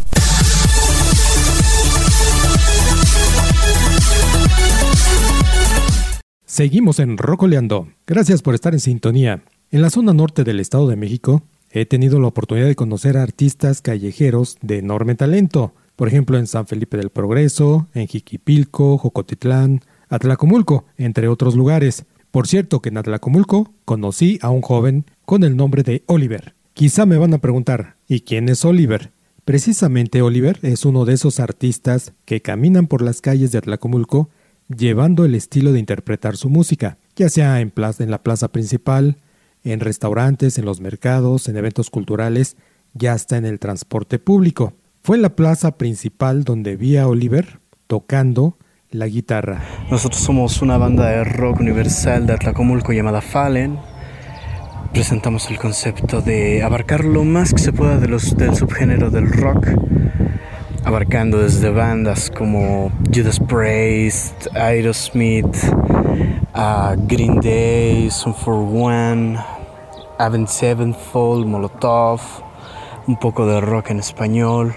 Seguimos 6.45 6.99
en 6.99 7.17
Rocoleando. 7.17 7.87
Gracias 8.05 8.41
por 8.41 8.53
estar 8.53 8.73
en 8.73 8.79
sintonía. 8.79 9.43
En 9.71 9.81
la 9.81 9.89
zona 9.89 10.13
norte 10.13 10.43
del 10.43 10.59
Estado 10.59 10.87
de 10.87 10.95
México, 10.95 11.43
he 11.71 11.85
tenido 11.85 12.19
la 12.19 12.27
oportunidad 12.27 12.67
de 12.67 12.75
conocer 12.75 13.17
a 13.17 13.23
artistas 13.23 13.81
callejeros 13.81 14.57
de 14.61 14.77
enorme 14.77 15.15
talento. 15.15 15.73
Por 15.95 16.07
ejemplo, 16.07 16.37
en 16.37 16.47
San 16.47 16.67
Felipe 16.67 16.97
del 16.97 17.09
Progreso, 17.09 17.87
en 17.93 18.07
Jiquipilco, 18.07 18.97
Jocotitlán, 18.97 19.81
Atlacomulco, 20.09 20.85
entre 20.97 21.27
otros 21.27 21.55
lugares. 21.55 22.05
Por 22.31 22.47
cierto 22.47 22.81
que 22.81 22.89
en 22.89 22.97
Atlacomulco 22.97 23.73
conocí 23.85 24.37
a 24.41 24.49
un 24.49 24.61
joven 24.61 25.05
con 25.25 25.43
el 25.43 25.55
nombre 25.55 25.83
de 25.83 26.03
Oliver. 26.05 26.58
Quizá 26.79 27.05
me 27.05 27.17
van 27.17 27.33
a 27.33 27.39
preguntar, 27.39 27.97
¿y 28.07 28.21
quién 28.21 28.47
es 28.47 28.63
Oliver? 28.63 29.11
Precisamente 29.43 30.21
Oliver 30.21 30.59
es 30.61 30.85
uno 30.85 31.03
de 31.03 31.13
esos 31.13 31.41
artistas 31.41 32.13
que 32.23 32.41
caminan 32.41 32.87
por 32.87 33.01
las 33.01 33.19
calles 33.19 33.51
de 33.51 33.57
Atlacomulco 33.57 34.29
llevando 34.73 35.25
el 35.25 35.35
estilo 35.35 35.73
de 35.73 35.79
interpretar 35.79 36.37
su 36.37 36.49
música, 36.49 36.97
ya 37.17 37.27
sea 37.27 37.59
en, 37.59 37.73
en 37.75 38.11
la 38.11 38.23
plaza 38.23 38.47
principal, 38.53 39.17
en 39.65 39.81
restaurantes, 39.81 40.57
en 40.57 40.63
los 40.63 40.79
mercados, 40.79 41.49
en 41.49 41.57
eventos 41.57 41.89
culturales 41.89 42.55
ya 42.93 43.11
hasta 43.11 43.35
en 43.35 43.43
el 43.43 43.59
transporte 43.59 44.17
público. 44.17 44.71
Fue 45.03 45.17
la 45.17 45.35
plaza 45.35 45.77
principal 45.77 46.45
donde 46.45 46.77
vi 46.77 46.95
a 46.95 47.09
Oliver 47.09 47.59
tocando 47.87 48.57
la 48.89 49.07
guitarra. 49.07 49.65
Nosotros 49.91 50.21
somos 50.21 50.61
una 50.61 50.77
banda 50.77 51.09
de 51.09 51.25
rock 51.25 51.59
universal 51.59 52.25
de 52.25 52.35
Atlacomulco 52.35 52.93
llamada 52.93 53.19
Fallen. 53.19 53.77
Presentamos 54.93 55.49
el 55.49 55.59
concepto 55.59 56.21
de 56.21 56.63
abarcar 56.63 57.05
lo 57.05 57.23
más 57.23 57.53
que 57.53 57.59
se 57.59 57.71
pueda 57.71 57.97
de 57.97 58.07
los, 58.07 58.35
del 58.35 58.55
subgénero 58.55 59.09
del 59.09 59.31
rock, 59.31 59.67
abarcando 60.83 61.37
desde 61.39 61.69
bandas 61.69 62.31
como 62.31 62.91
Judas 63.13 63.39
Priest, 63.39 64.47
Aerosmith, 64.55 65.55
Green 67.07 67.39
Day, 67.39 68.09
Some 68.09 68.35
for 68.35 68.55
One, 68.55 69.37
Avenged 70.17 70.49
Sevenfold, 70.49 71.45
Molotov, 71.45 72.19
un 73.07 73.17
poco 73.17 73.45
de 73.45 73.61
rock 73.61 73.91
en 73.91 73.99
español. 73.99 74.73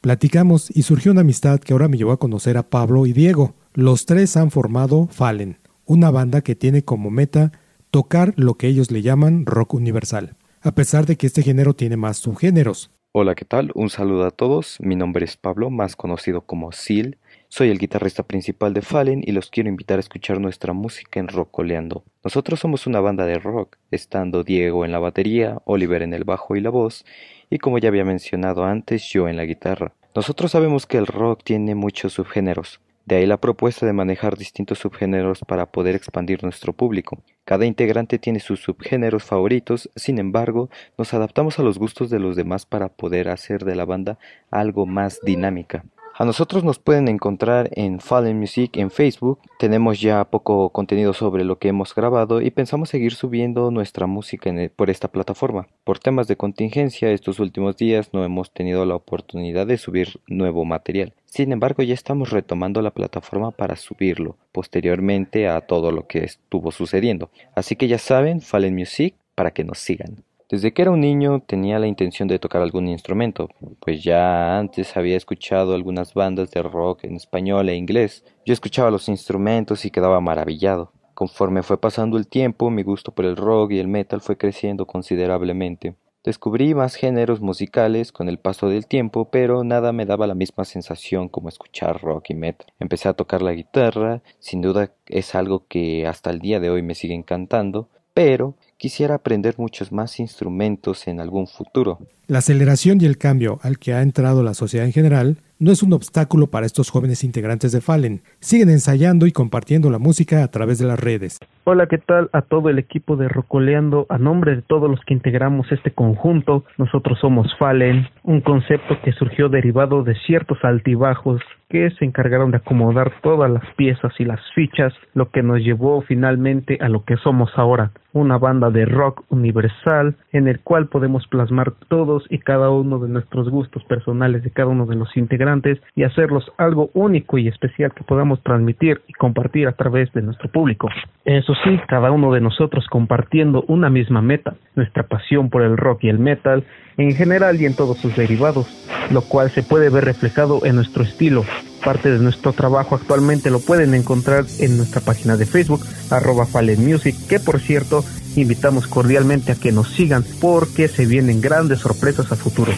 Platicamos 0.00 0.70
y 0.70 0.82
surgió 0.82 1.10
una 1.10 1.22
amistad 1.22 1.58
que 1.58 1.72
ahora 1.72 1.88
me 1.88 1.98
llevó 1.98 2.12
a 2.12 2.18
conocer 2.18 2.56
a 2.56 2.70
Pablo 2.70 3.06
y 3.06 3.12
Diego. 3.12 3.54
Los 3.74 4.06
tres 4.06 4.36
han 4.36 4.50
formado 4.52 5.08
Fallen, 5.10 5.58
una 5.84 6.10
banda 6.10 6.40
que 6.40 6.54
tiene 6.54 6.82
como 6.82 7.10
meta 7.10 7.52
tocar 7.96 8.34
lo 8.36 8.56
que 8.56 8.66
ellos 8.66 8.90
le 8.90 9.00
llaman 9.00 9.46
rock 9.46 9.72
universal, 9.72 10.36
a 10.60 10.72
pesar 10.72 11.06
de 11.06 11.16
que 11.16 11.26
este 11.26 11.42
género 11.42 11.72
tiene 11.72 11.96
más 11.96 12.18
subgéneros. 12.18 12.90
Hola, 13.12 13.34
¿qué 13.34 13.46
tal? 13.46 13.72
Un 13.74 13.88
saludo 13.88 14.26
a 14.26 14.30
todos. 14.32 14.76
Mi 14.80 14.96
nombre 14.96 15.24
es 15.24 15.38
Pablo, 15.38 15.70
más 15.70 15.96
conocido 15.96 16.42
como 16.42 16.72
Sil. 16.76 17.16
Soy 17.48 17.70
el 17.70 17.78
guitarrista 17.78 18.22
principal 18.22 18.74
de 18.74 18.82
Fallen 18.82 19.22
y 19.26 19.32
los 19.32 19.48
quiero 19.48 19.70
invitar 19.70 19.96
a 19.96 20.00
escuchar 20.00 20.42
nuestra 20.42 20.74
música 20.74 21.20
en 21.20 21.28
Rockoleando. 21.28 22.04
Nosotros 22.22 22.60
somos 22.60 22.86
una 22.86 23.00
banda 23.00 23.24
de 23.24 23.38
rock, 23.38 23.78
estando 23.90 24.44
Diego 24.44 24.84
en 24.84 24.92
la 24.92 24.98
batería, 24.98 25.62
Oliver 25.64 26.02
en 26.02 26.12
el 26.12 26.24
bajo 26.24 26.54
y 26.54 26.60
la 26.60 26.68
voz, 26.68 27.06
y 27.48 27.56
como 27.56 27.78
ya 27.78 27.88
había 27.88 28.04
mencionado 28.04 28.66
antes, 28.66 29.08
yo 29.08 29.26
en 29.26 29.38
la 29.38 29.46
guitarra. 29.46 29.94
Nosotros 30.14 30.52
sabemos 30.52 30.84
que 30.84 30.98
el 30.98 31.06
rock 31.06 31.40
tiene 31.44 31.74
muchos 31.74 32.12
subgéneros, 32.12 32.78
de 33.06 33.16
ahí 33.16 33.26
la 33.26 33.40
propuesta 33.40 33.86
de 33.86 33.92
manejar 33.92 34.36
distintos 34.36 34.80
subgéneros 34.80 35.40
para 35.46 35.66
poder 35.66 35.94
expandir 35.94 36.42
nuestro 36.42 36.72
público. 36.72 37.22
Cada 37.44 37.64
integrante 37.64 38.18
tiene 38.18 38.40
sus 38.40 38.60
subgéneros 38.60 39.24
favoritos, 39.24 39.88
sin 39.94 40.18
embargo, 40.18 40.68
nos 40.98 41.14
adaptamos 41.14 41.58
a 41.58 41.62
los 41.62 41.78
gustos 41.78 42.10
de 42.10 42.18
los 42.18 42.34
demás 42.34 42.66
para 42.66 42.88
poder 42.88 43.28
hacer 43.28 43.64
de 43.64 43.76
la 43.76 43.84
banda 43.84 44.18
algo 44.50 44.86
más 44.86 45.20
dinámica. 45.22 45.84
A 46.18 46.24
nosotros 46.24 46.64
nos 46.64 46.78
pueden 46.78 47.08
encontrar 47.08 47.68
en 47.72 48.00
Fallen 48.00 48.38
Music 48.38 48.78
en 48.78 48.90
Facebook. 48.90 49.38
Tenemos 49.58 50.00
ya 50.00 50.24
poco 50.24 50.70
contenido 50.70 51.12
sobre 51.12 51.44
lo 51.44 51.58
que 51.58 51.68
hemos 51.68 51.94
grabado 51.94 52.40
y 52.40 52.50
pensamos 52.50 52.88
seguir 52.88 53.12
subiendo 53.12 53.70
nuestra 53.70 54.06
música 54.06 54.50
por 54.74 54.88
esta 54.88 55.08
plataforma. 55.08 55.68
Por 55.84 55.98
temas 55.98 56.26
de 56.26 56.36
contingencia, 56.36 57.10
estos 57.10 57.38
últimos 57.38 57.76
días 57.76 58.14
no 58.14 58.24
hemos 58.24 58.50
tenido 58.50 58.86
la 58.86 58.94
oportunidad 58.94 59.66
de 59.66 59.76
subir 59.76 60.18
nuevo 60.26 60.64
material. 60.64 61.12
Sin 61.26 61.52
embargo, 61.52 61.82
ya 61.82 61.92
estamos 61.92 62.30
retomando 62.30 62.80
la 62.80 62.92
plataforma 62.92 63.50
para 63.50 63.76
subirlo 63.76 64.36
posteriormente 64.52 65.48
a 65.48 65.60
todo 65.60 65.92
lo 65.92 66.06
que 66.06 66.24
estuvo 66.24 66.70
sucediendo. 66.70 67.28
Así 67.54 67.76
que 67.76 67.88
ya 67.88 67.98
saben, 67.98 68.40
Fallen 68.40 68.74
Music 68.74 69.14
para 69.34 69.50
que 69.50 69.64
nos 69.64 69.80
sigan. 69.80 70.24
Desde 70.48 70.72
que 70.72 70.82
era 70.82 70.92
un 70.92 71.00
niño 71.00 71.40
tenía 71.40 71.80
la 71.80 71.88
intención 71.88 72.28
de 72.28 72.38
tocar 72.38 72.62
algún 72.62 72.86
instrumento, 72.86 73.48
pues 73.80 74.04
ya 74.04 74.56
antes 74.58 74.96
había 74.96 75.16
escuchado 75.16 75.74
algunas 75.74 76.14
bandas 76.14 76.52
de 76.52 76.62
rock 76.62 77.02
en 77.02 77.16
español 77.16 77.68
e 77.68 77.74
inglés. 77.74 78.24
Yo 78.44 78.52
escuchaba 78.52 78.92
los 78.92 79.08
instrumentos 79.08 79.84
y 79.84 79.90
quedaba 79.90 80.20
maravillado. 80.20 80.92
Conforme 81.14 81.64
fue 81.64 81.80
pasando 81.80 82.16
el 82.16 82.28
tiempo, 82.28 82.70
mi 82.70 82.84
gusto 82.84 83.12
por 83.12 83.24
el 83.24 83.36
rock 83.36 83.72
y 83.72 83.80
el 83.80 83.88
metal 83.88 84.20
fue 84.20 84.38
creciendo 84.38 84.86
considerablemente. 84.86 85.96
Descubrí 86.22 86.74
más 86.74 86.94
géneros 86.94 87.40
musicales 87.40 88.12
con 88.12 88.28
el 88.28 88.38
paso 88.38 88.68
del 88.68 88.86
tiempo, 88.86 89.30
pero 89.30 89.64
nada 89.64 89.92
me 89.92 90.06
daba 90.06 90.28
la 90.28 90.34
misma 90.34 90.64
sensación 90.64 91.28
como 91.28 91.48
escuchar 91.48 92.00
rock 92.02 92.30
y 92.30 92.34
metal. 92.34 92.66
Empecé 92.78 93.08
a 93.08 93.14
tocar 93.14 93.42
la 93.42 93.52
guitarra, 93.52 94.22
sin 94.38 94.60
duda 94.60 94.92
es 95.06 95.34
algo 95.34 95.66
que 95.66 96.06
hasta 96.06 96.30
el 96.30 96.38
día 96.38 96.60
de 96.60 96.70
hoy 96.70 96.82
me 96.82 96.94
sigue 96.94 97.14
encantando, 97.14 97.88
pero 98.16 98.54
quisiera 98.78 99.16
aprender 99.16 99.56
muchos 99.58 99.92
más 99.92 100.18
instrumentos 100.20 101.06
en 101.06 101.20
algún 101.20 101.46
futuro. 101.46 101.98
La 102.28 102.38
aceleración 102.38 102.98
y 102.98 103.04
el 103.04 103.18
cambio 103.18 103.58
al 103.62 103.78
que 103.78 103.92
ha 103.92 104.00
entrado 104.00 104.42
la 104.42 104.54
sociedad 104.54 104.86
en 104.86 104.94
general 104.94 105.36
no 105.58 105.70
es 105.70 105.82
un 105.82 105.92
obstáculo 105.92 106.46
para 106.46 106.64
estos 106.64 106.88
jóvenes 106.88 107.24
integrantes 107.24 107.72
de 107.72 107.82
Fallen. 107.82 108.22
Siguen 108.40 108.70
ensayando 108.70 109.26
y 109.26 109.32
compartiendo 109.32 109.90
la 109.90 109.98
música 109.98 110.42
a 110.42 110.48
través 110.48 110.78
de 110.78 110.86
las 110.86 110.98
redes. 110.98 111.38
Hola, 111.64 111.88
¿qué 111.88 111.98
tal 111.98 112.30
a 112.32 112.40
todo 112.40 112.70
el 112.70 112.78
equipo 112.78 113.16
de 113.16 113.28
Rocoleando? 113.28 114.06
A 114.08 114.16
nombre 114.16 114.56
de 114.56 114.62
todos 114.62 114.90
los 114.90 115.00
que 115.00 115.12
integramos 115.12 115.70
este 115.70 115.90
conjunto, 115.90 116.64
nosotros 116.78 117.18
somos 117.20 117.46
Fallen, 117.58 118.08
un 118.22 118.40
concepto 118.40 118.96
que 119.04 119.12
surgió 119.12 119.50
derivado 119.50 120.04
de 120.04 120.14
ciertos 120.26 120.58
altibajos 120.62 121.42
que 121.68 121.90
se 121.90 122.04
encargaron 122.04 122.52
de 122.52 122.58
acomodar 122.58 123.12
todas 123.22 123.50
las 123.50 123.64
piezas 123.74 124.12
y 124.18 124.24
las 124.24 124.40
fichas, 124.54 124.92
lo 125.14 125.30
que 125.30 125.42
nos 125.42 125.58
llevó 125.58 126.00
finalmente 126.02 126.78
a 126.80 126.88
lo 126.88 127.04
que 127.04 127.16
somos 127.16 127.50
ahora, 127.56 127.90
una 128.12 128.38
banda 128.38 128.70
de 128.70 128.86
rock 128.86 129.24
universal 129.30 130.16
en 130.32 130.48
el 130.48 130.60
cual 130.60 130.86
podemos 130.86 131.26
plasmar 131.26 131.72
todos 131.88 132.24
y 132.30 132.38
cada 132.38 132.70
uno 132.70 132.98
de 132.98 133.08
nuestros 133.08 133.50
gustos 133.50 133.84
personales 133.84 134.42
de 134.42 134.50
cada 134.50 134.68
uno 134.68 134.86
de 134.86 134.94
los 134.94 135.16
integrantes 135.16 135.78
y 135.94 136.04
hacerlos 136.04 136.50
algo 136.56 136.90
único 136.94 137.36
y 137.36 137.48
especial 137.48 137.92
que 137.92 138.04
podamos 138.04 138.42
transmitir 138.42 139.02
y 139.08 139.12
compartir 139.12 139.66
a 139.66 139.72
través 139.72 140.12
de 140.12 140.22
nuestro 140.22 140.48
público. 140.50 140.88
Eso 141.24 141.54
sí, 141.64 141.80
cada 141.88 142.12
uno 142.12 142.32
de 142.32 142.40
nosotros 142.40 142.86
compartiendo 142.88 143.64
una 143.66 143.90
misma 143.90 144.22
meta, 144.22 144.54
nuestra 144.76 145.02
pasión 145.02 145.50
por 145.50 145.62
el 145.62 145.76
rock 145.76 146.04
y 146.04 146.08
el 146.08 146.20
metal 146.20 146.64
en 146.96 147.12
general 147.12 147.60
y 147.60 147.66
en 147.66 147.76
todos 147.76 147.98
sus 147.98 148.16
derivados, 148.16 148.66
lo 149.12 149.20
cual 149.22 149.50
se 149.50 149.62
puede 149.62 149.90
ver 149.90 150.04
reflejado 150.04 150.64
en 150.64 150.76
nuestro 150.76 151.02
estilo. 151.02 151.44
Parte 151.84 152.10
de 152.10 152.18
nuestro 152.18 152.52
trabajo 152.52 152.96
actualmente 152.96 153.50
lo 153.50 153.60
pueden 153.60 153.94
encontrar 153.94 154.44
en 154.58 154.76
nuestra 154.76 155.00
página 155.00 155.36
de 155.36 155.46
Facebook, 155.46 155.84
arroba 156.10 156.46
Fallen 156.46 156.84
Music, 156.84 157.14
que 157.28 157.38
por 157.38 157.60
cierto 157.60 158.04
invitamos 158.34 158.86
cordialmente 158.86 159.52
a 159.52 159.54
que 159.54 159.72
nos 159.72 159.88
sigan 159.90 160.24
porque 160.40 160.88
se 160.88 161.06
vienen 161.06 161.40
grandes 161.40 161.80
sorpresas 161.80 162.32
a 162.32 162.36
futuro. 162.36 162.72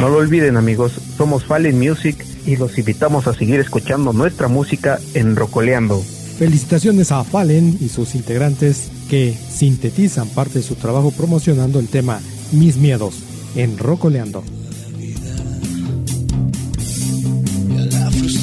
No 0.00 0.08
lo 0.08 0.18
olviden 0.18 0.56
amigos, 0.56 0.92
somos 1.16 1.44
Fallen 1.44 1.78
Music 1.78 2.16
y 2.46 2.56
los 2.56 2.76
invitamos 2.78 3.26
a 3.26 3.34
seguir 3.34 3.60
escuchando 3.60 4.12
nuestra 4.12 4.48
música 4.48 4.98
en 5.14 5.36
Rocoleando. 5.36 6.02
Felicitaciones 6.38 7.12
a 7.12 7.24
Fallen 7.24 7.78
y 7.80 7.88
sus 7.88 8.14
integrantes 8.14 8.90
que 9.08 9.32
sintetizan 9.32 10.28
parte 10.28 10.58
de 10.58 10.64
su 10.64 10.74
trabajo 10.74 11.10
promocionando 11.10 11.78
el 11.78 11.88
tema 11.88 12.20
Mis 12.52 12.76
Miedos 12.76 13.22
en 13.54 13.78
Rocoleando. 13.78 14.42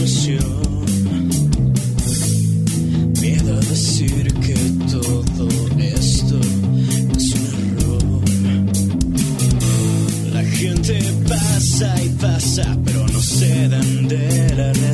La 0.09 0.15
frustración, 0.15 0.85
miedo 3.21 3.53
a 3.53 3.59
decir 3.59 4.33
que 4.41 4.55
todo 4.91 5.47
esto 5.77 6.39
es 7.15 7.33
un 7.35 7.45
error. 7.77 8.01
La 10.33 10.43
gente 10.43 10.99
pasa 11.27 12.03
y 12.03 12.09
pasa, 12.09 12.75
pero 12.83 13.07
no 13.07 13.21
se 13.21 13.67
dan 13.67 14.07
de 14.07 14.55
la 14.55 14.73
realidad. 14.73 14.88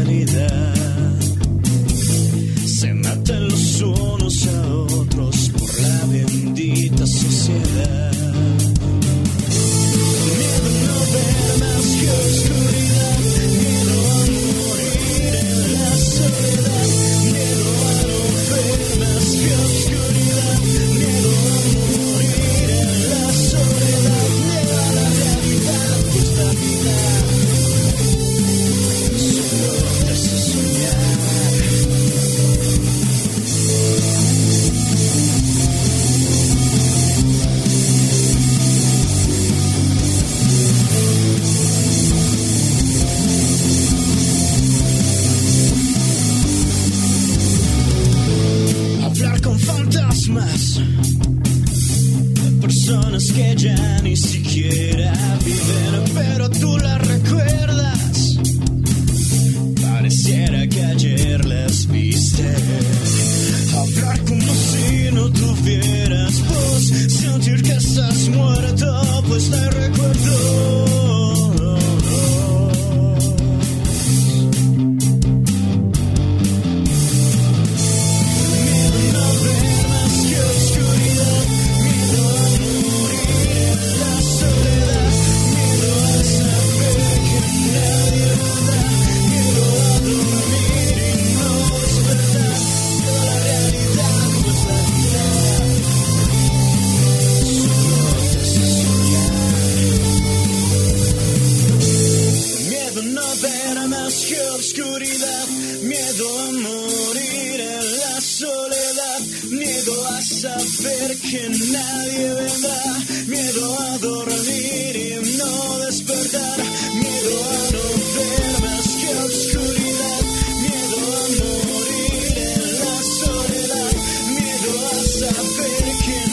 Miedo 125.15 125.30
a 125.30 126.24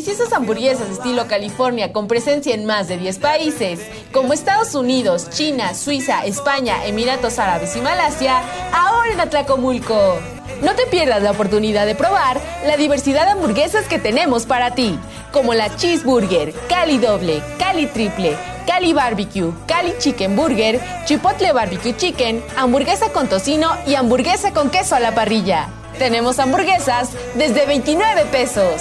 deliciosas 0.00 0.32
hamburguesas 0.32 0.88
estilo 0.88 1.28
California 1.28 1.92
con 1.92 2.08
presencia 2.08 2.54
en 2.54 2.64
más 2.64 2.88
de 2.88 2.96
10 2.96 3.18
países, 3.18 3.80
como 4.12 4.32
Estados 4.32 4.74
Unidos, 4.74 5.28
China, 5.28 5.74
Suiza, 5.74 6.24
España, 6.24 6.86
Emiratos 6.86 7.38
Árabes 7.38 7.76
y 7.76 7.82
Malasia, 7.82 8.40
ahora 8.72 9.12
en 9.12 9.20
Atlacomulco. 9.20 10.18
No 10.62 10.74
te 10.74 10.86
pierdas 10.86 11.22
la 11.22 11.32
oportunidad 11.32 11.84
de 11.84 11.94
probar 11.94 12.40
la 12.64 12.78
diversidad 12.78 13.26
de 13.26 13.32
hamburguesas 13.32 13.84
que 13.88 13.98
tenemos 13.98 14.46
para 14.46 14.74
ti, 14.74 14.98
como 15.32 15.52
la 15.52 15.76
Cheeseburger, 15.76 16.54
Cali 16.66 16.96
Doble, 16.96 17.42
Cali 17.58 17.84
Triple, 17.84 18.38
Cali 18.66 18.94
Barbecue, 18.94 19.52
Cali 19.66 19.92
Chicken 19.98 20.34
Burger, 20.34 20.80
Chipotle 21.04 21.52
Barbecue 21.52 21.94
Chicken, 21.94 22.42
hamburguesa 22.56 23.10
con 23.12 23.28
tocino 23.28 23.70
y 23.86 23.96
hamburguesa 23.96 24.52
con 24.52 24.70
queso 24.70 24.94
a 24.94 25.00
la 25.00 25.14
parrilla. 25.14 25.68
Tenemos 25.98 26.38
hamburguesas 26.38 27.10
desde 27.34 27.66
29 27.66 28.24
pesos. 28.32 28.80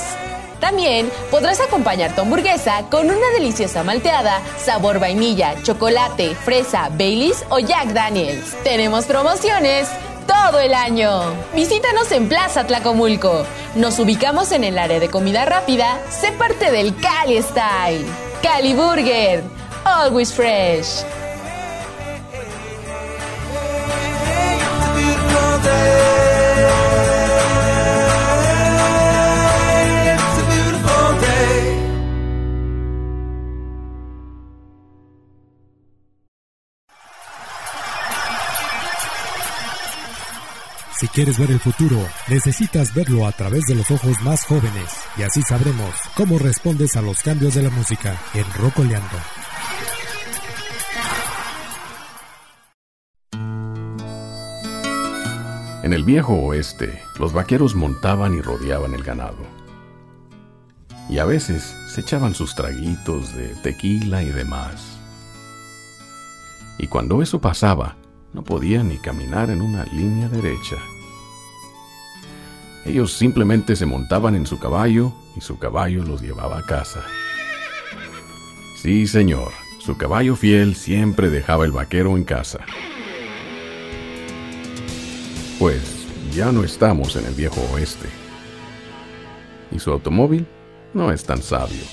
También 0.59 1.09
podrás 1.31 1.59
acompañar 1.61 2.13
tu 2.15 2.21
hamburguesa 2.21 2.83
con 2.89 3.05
una 3.05 3.29
deliciosa 3.33 3.83
malteada, 3.83 4.41
sabor 4.57 4.99
vainilla, 4.99 5.55
chocolate, 5.63 6.35
fresa, 6.35 6.89
Baileys 6.89 7.43
o 7.49 7.59
Jack 7.59 7.87
Daniels. 7.93 8.55
Tenemos 8.63 9.05
promociones 9.05 9.87
todo 10.27 10.59
el 10.59 10.73
año. 10.73 11.21
Visítanos 11.55 12.11
en 12.11 12.29
Plaza 12.29 12.65
Tlacomulco. 12.67 13.45
Nos 13.75 13.97
ubicamos 13.99 14.51
en 14.51 14.63
el 14.63 14.77
área 14.77 14.99
de 14.99 15.09
comida 15.09 15.45
rápida. 15.45 15.99
Sé 16.09 16.31
parte 16.33 16.71
del 16.71 16.95
Cali 16.97 17.41
Style. 17.41 18.05
Cali 18.43 18.73
Burger. 18.73 19.43
Always 19.85 20.31
fresh. 20.31 21.03
Si 40.99 41.07
quieres 41.07 41.39
ver 41.39 41.49
el 41.49 41.61
futuro, 41.61 41.95
necesitas 42.27 42.93
verlo 42.93 43.25
a 43.25 43.31
través 43.31 43.65
de 43.67 43.73
los 43.73 43.89
ojos 43.89 44.21
más 44.21 44.43
jóvenes 44.43 44.91
y 45.17 45.21
así 45.21 45.41
sabremos 45.43 45.95
cómo 46.13 46.37
respondes 46.37 46.97
a 46.97 47.01
los 47.01 47.21
cambios 47.21 47.55
de 47.55 47.61
la 47.61 47.69
música 47.69 48.19
en 48.33 48.43
Rocoleando. 48.55 49.07
En 55.83 55.93
el 55.93 56.03
viejo 56.03 56.33
oeste, 56.33 57.01
los 57.17 57.31
vaqueros 57.31 57.75
montaban 57.75 58.33
y 58.33 58.41
rodeaban 58.41 58.93
el 58.93 59.01
ganado. 59.01 59.47
Y 61.07 61.19
a 61.19 61.23
veces 61.23 61.77
se 61.87 62.01
echaban 62.01 62.35
sus 62.35 62.55
traguitos 62.55 63.33
de 63.37 63.55
tequila 63.63 64.21
y 64.21 64.31
demás. 64.31 64.99
Y 66.77 66.87
cuando 66.87 67.21
eso 67.21 67.39
pasaba, 67.39 67.95
no 68.33 68.43
podían 68.43 68.89
ni 68.89 68.97
caminar 68.97 69.49
en 69.49 69.61
una 69.61 69.85
línea 69.85 70.29
derecha. 70.29 70.75
Ellos 72.85 73.13
simplemente 73.13 73.75
se 73.75 73.85
montaban 73.85 74.35
en 74.35 74.45
su 74.45 74.59
caballo 74.59 75.13
y 75.35 75.41
su 75.41 75.59
caballo 75.59 76.03
los 76.03 76.21
llevaba 76.21 76.59
a 76.59 76.65
casa. 76.65 77.03
Sí, 78.81 79.07
señor, 79.07 79.51
su 79.79 79.97
caballo 79.97 80.35
fiel 80.35 80.75
siempre 80.75 81.29
dejaba 81.29 81.65
el 81.65 81.71
vaquero 81.71 82.15
en 82.15 82.23
casa. 82.23 82.59
Pues 85.59 86.07
ya 86.31 86.51
no 86.51 86.63
estamos 86.63 87.15
en 87.15 87.25
el 87.25 87.33
viejo 87.33 87.61
oeste. 87.73 88.07
Y 89.71 89.79
su 89.79 89.91
automóvil 89.91 90.47
no 90.93 91.11
es 91.11 91.25
tan 91.25 91.41
sabio. 91.41 91.83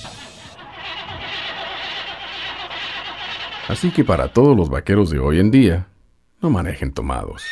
Así 3.68 3.90
que 3.90 4.05
para 4.05 4.29
todos 4.29 4.57
los 4.57 4.70
vaqueros 4.70 5.11
de 5.11 5.18
hoy 5.18 5.40
en 5.40 5.51
día, 5.51 5.88
no 6.40 6.51
manejen 6.51 6.92
tomados. 6.92 7.42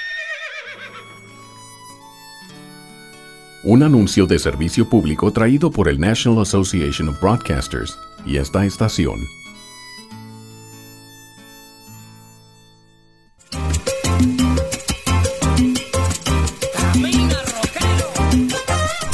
Un 3.62 3.82
anuncio 3.82 4.26
de 4.26 4.38
servicio 4.38 4.88
público 4.88 5.32
traído 5.32 5.70
por 5.70 5.88
el 5.88 5.98
National 5.98 6.42
Association 6.42 7.08
of 7.08 7.20
Broadcasters 7.20 7.98
y 8.26 8.36
esta 8.36 8.66
estación. 8.66 9.20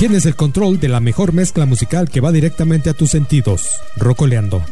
Tienes 0.00 0.24
el 0.24 0.34
control 0.34 0.80
de 0.80 0.88
la 0.88 0.98
mejor 0.98 1.34
mezcla 1.34 1.66
musical 1.66 2.08
que 2.08 2.22
va 2.22 2.32
directamente 2.32 2.88
a 2.88 2.94
tus 2.94 3.10
sentidos. 3.10 3.68
Rocoleando. 3.98 4.62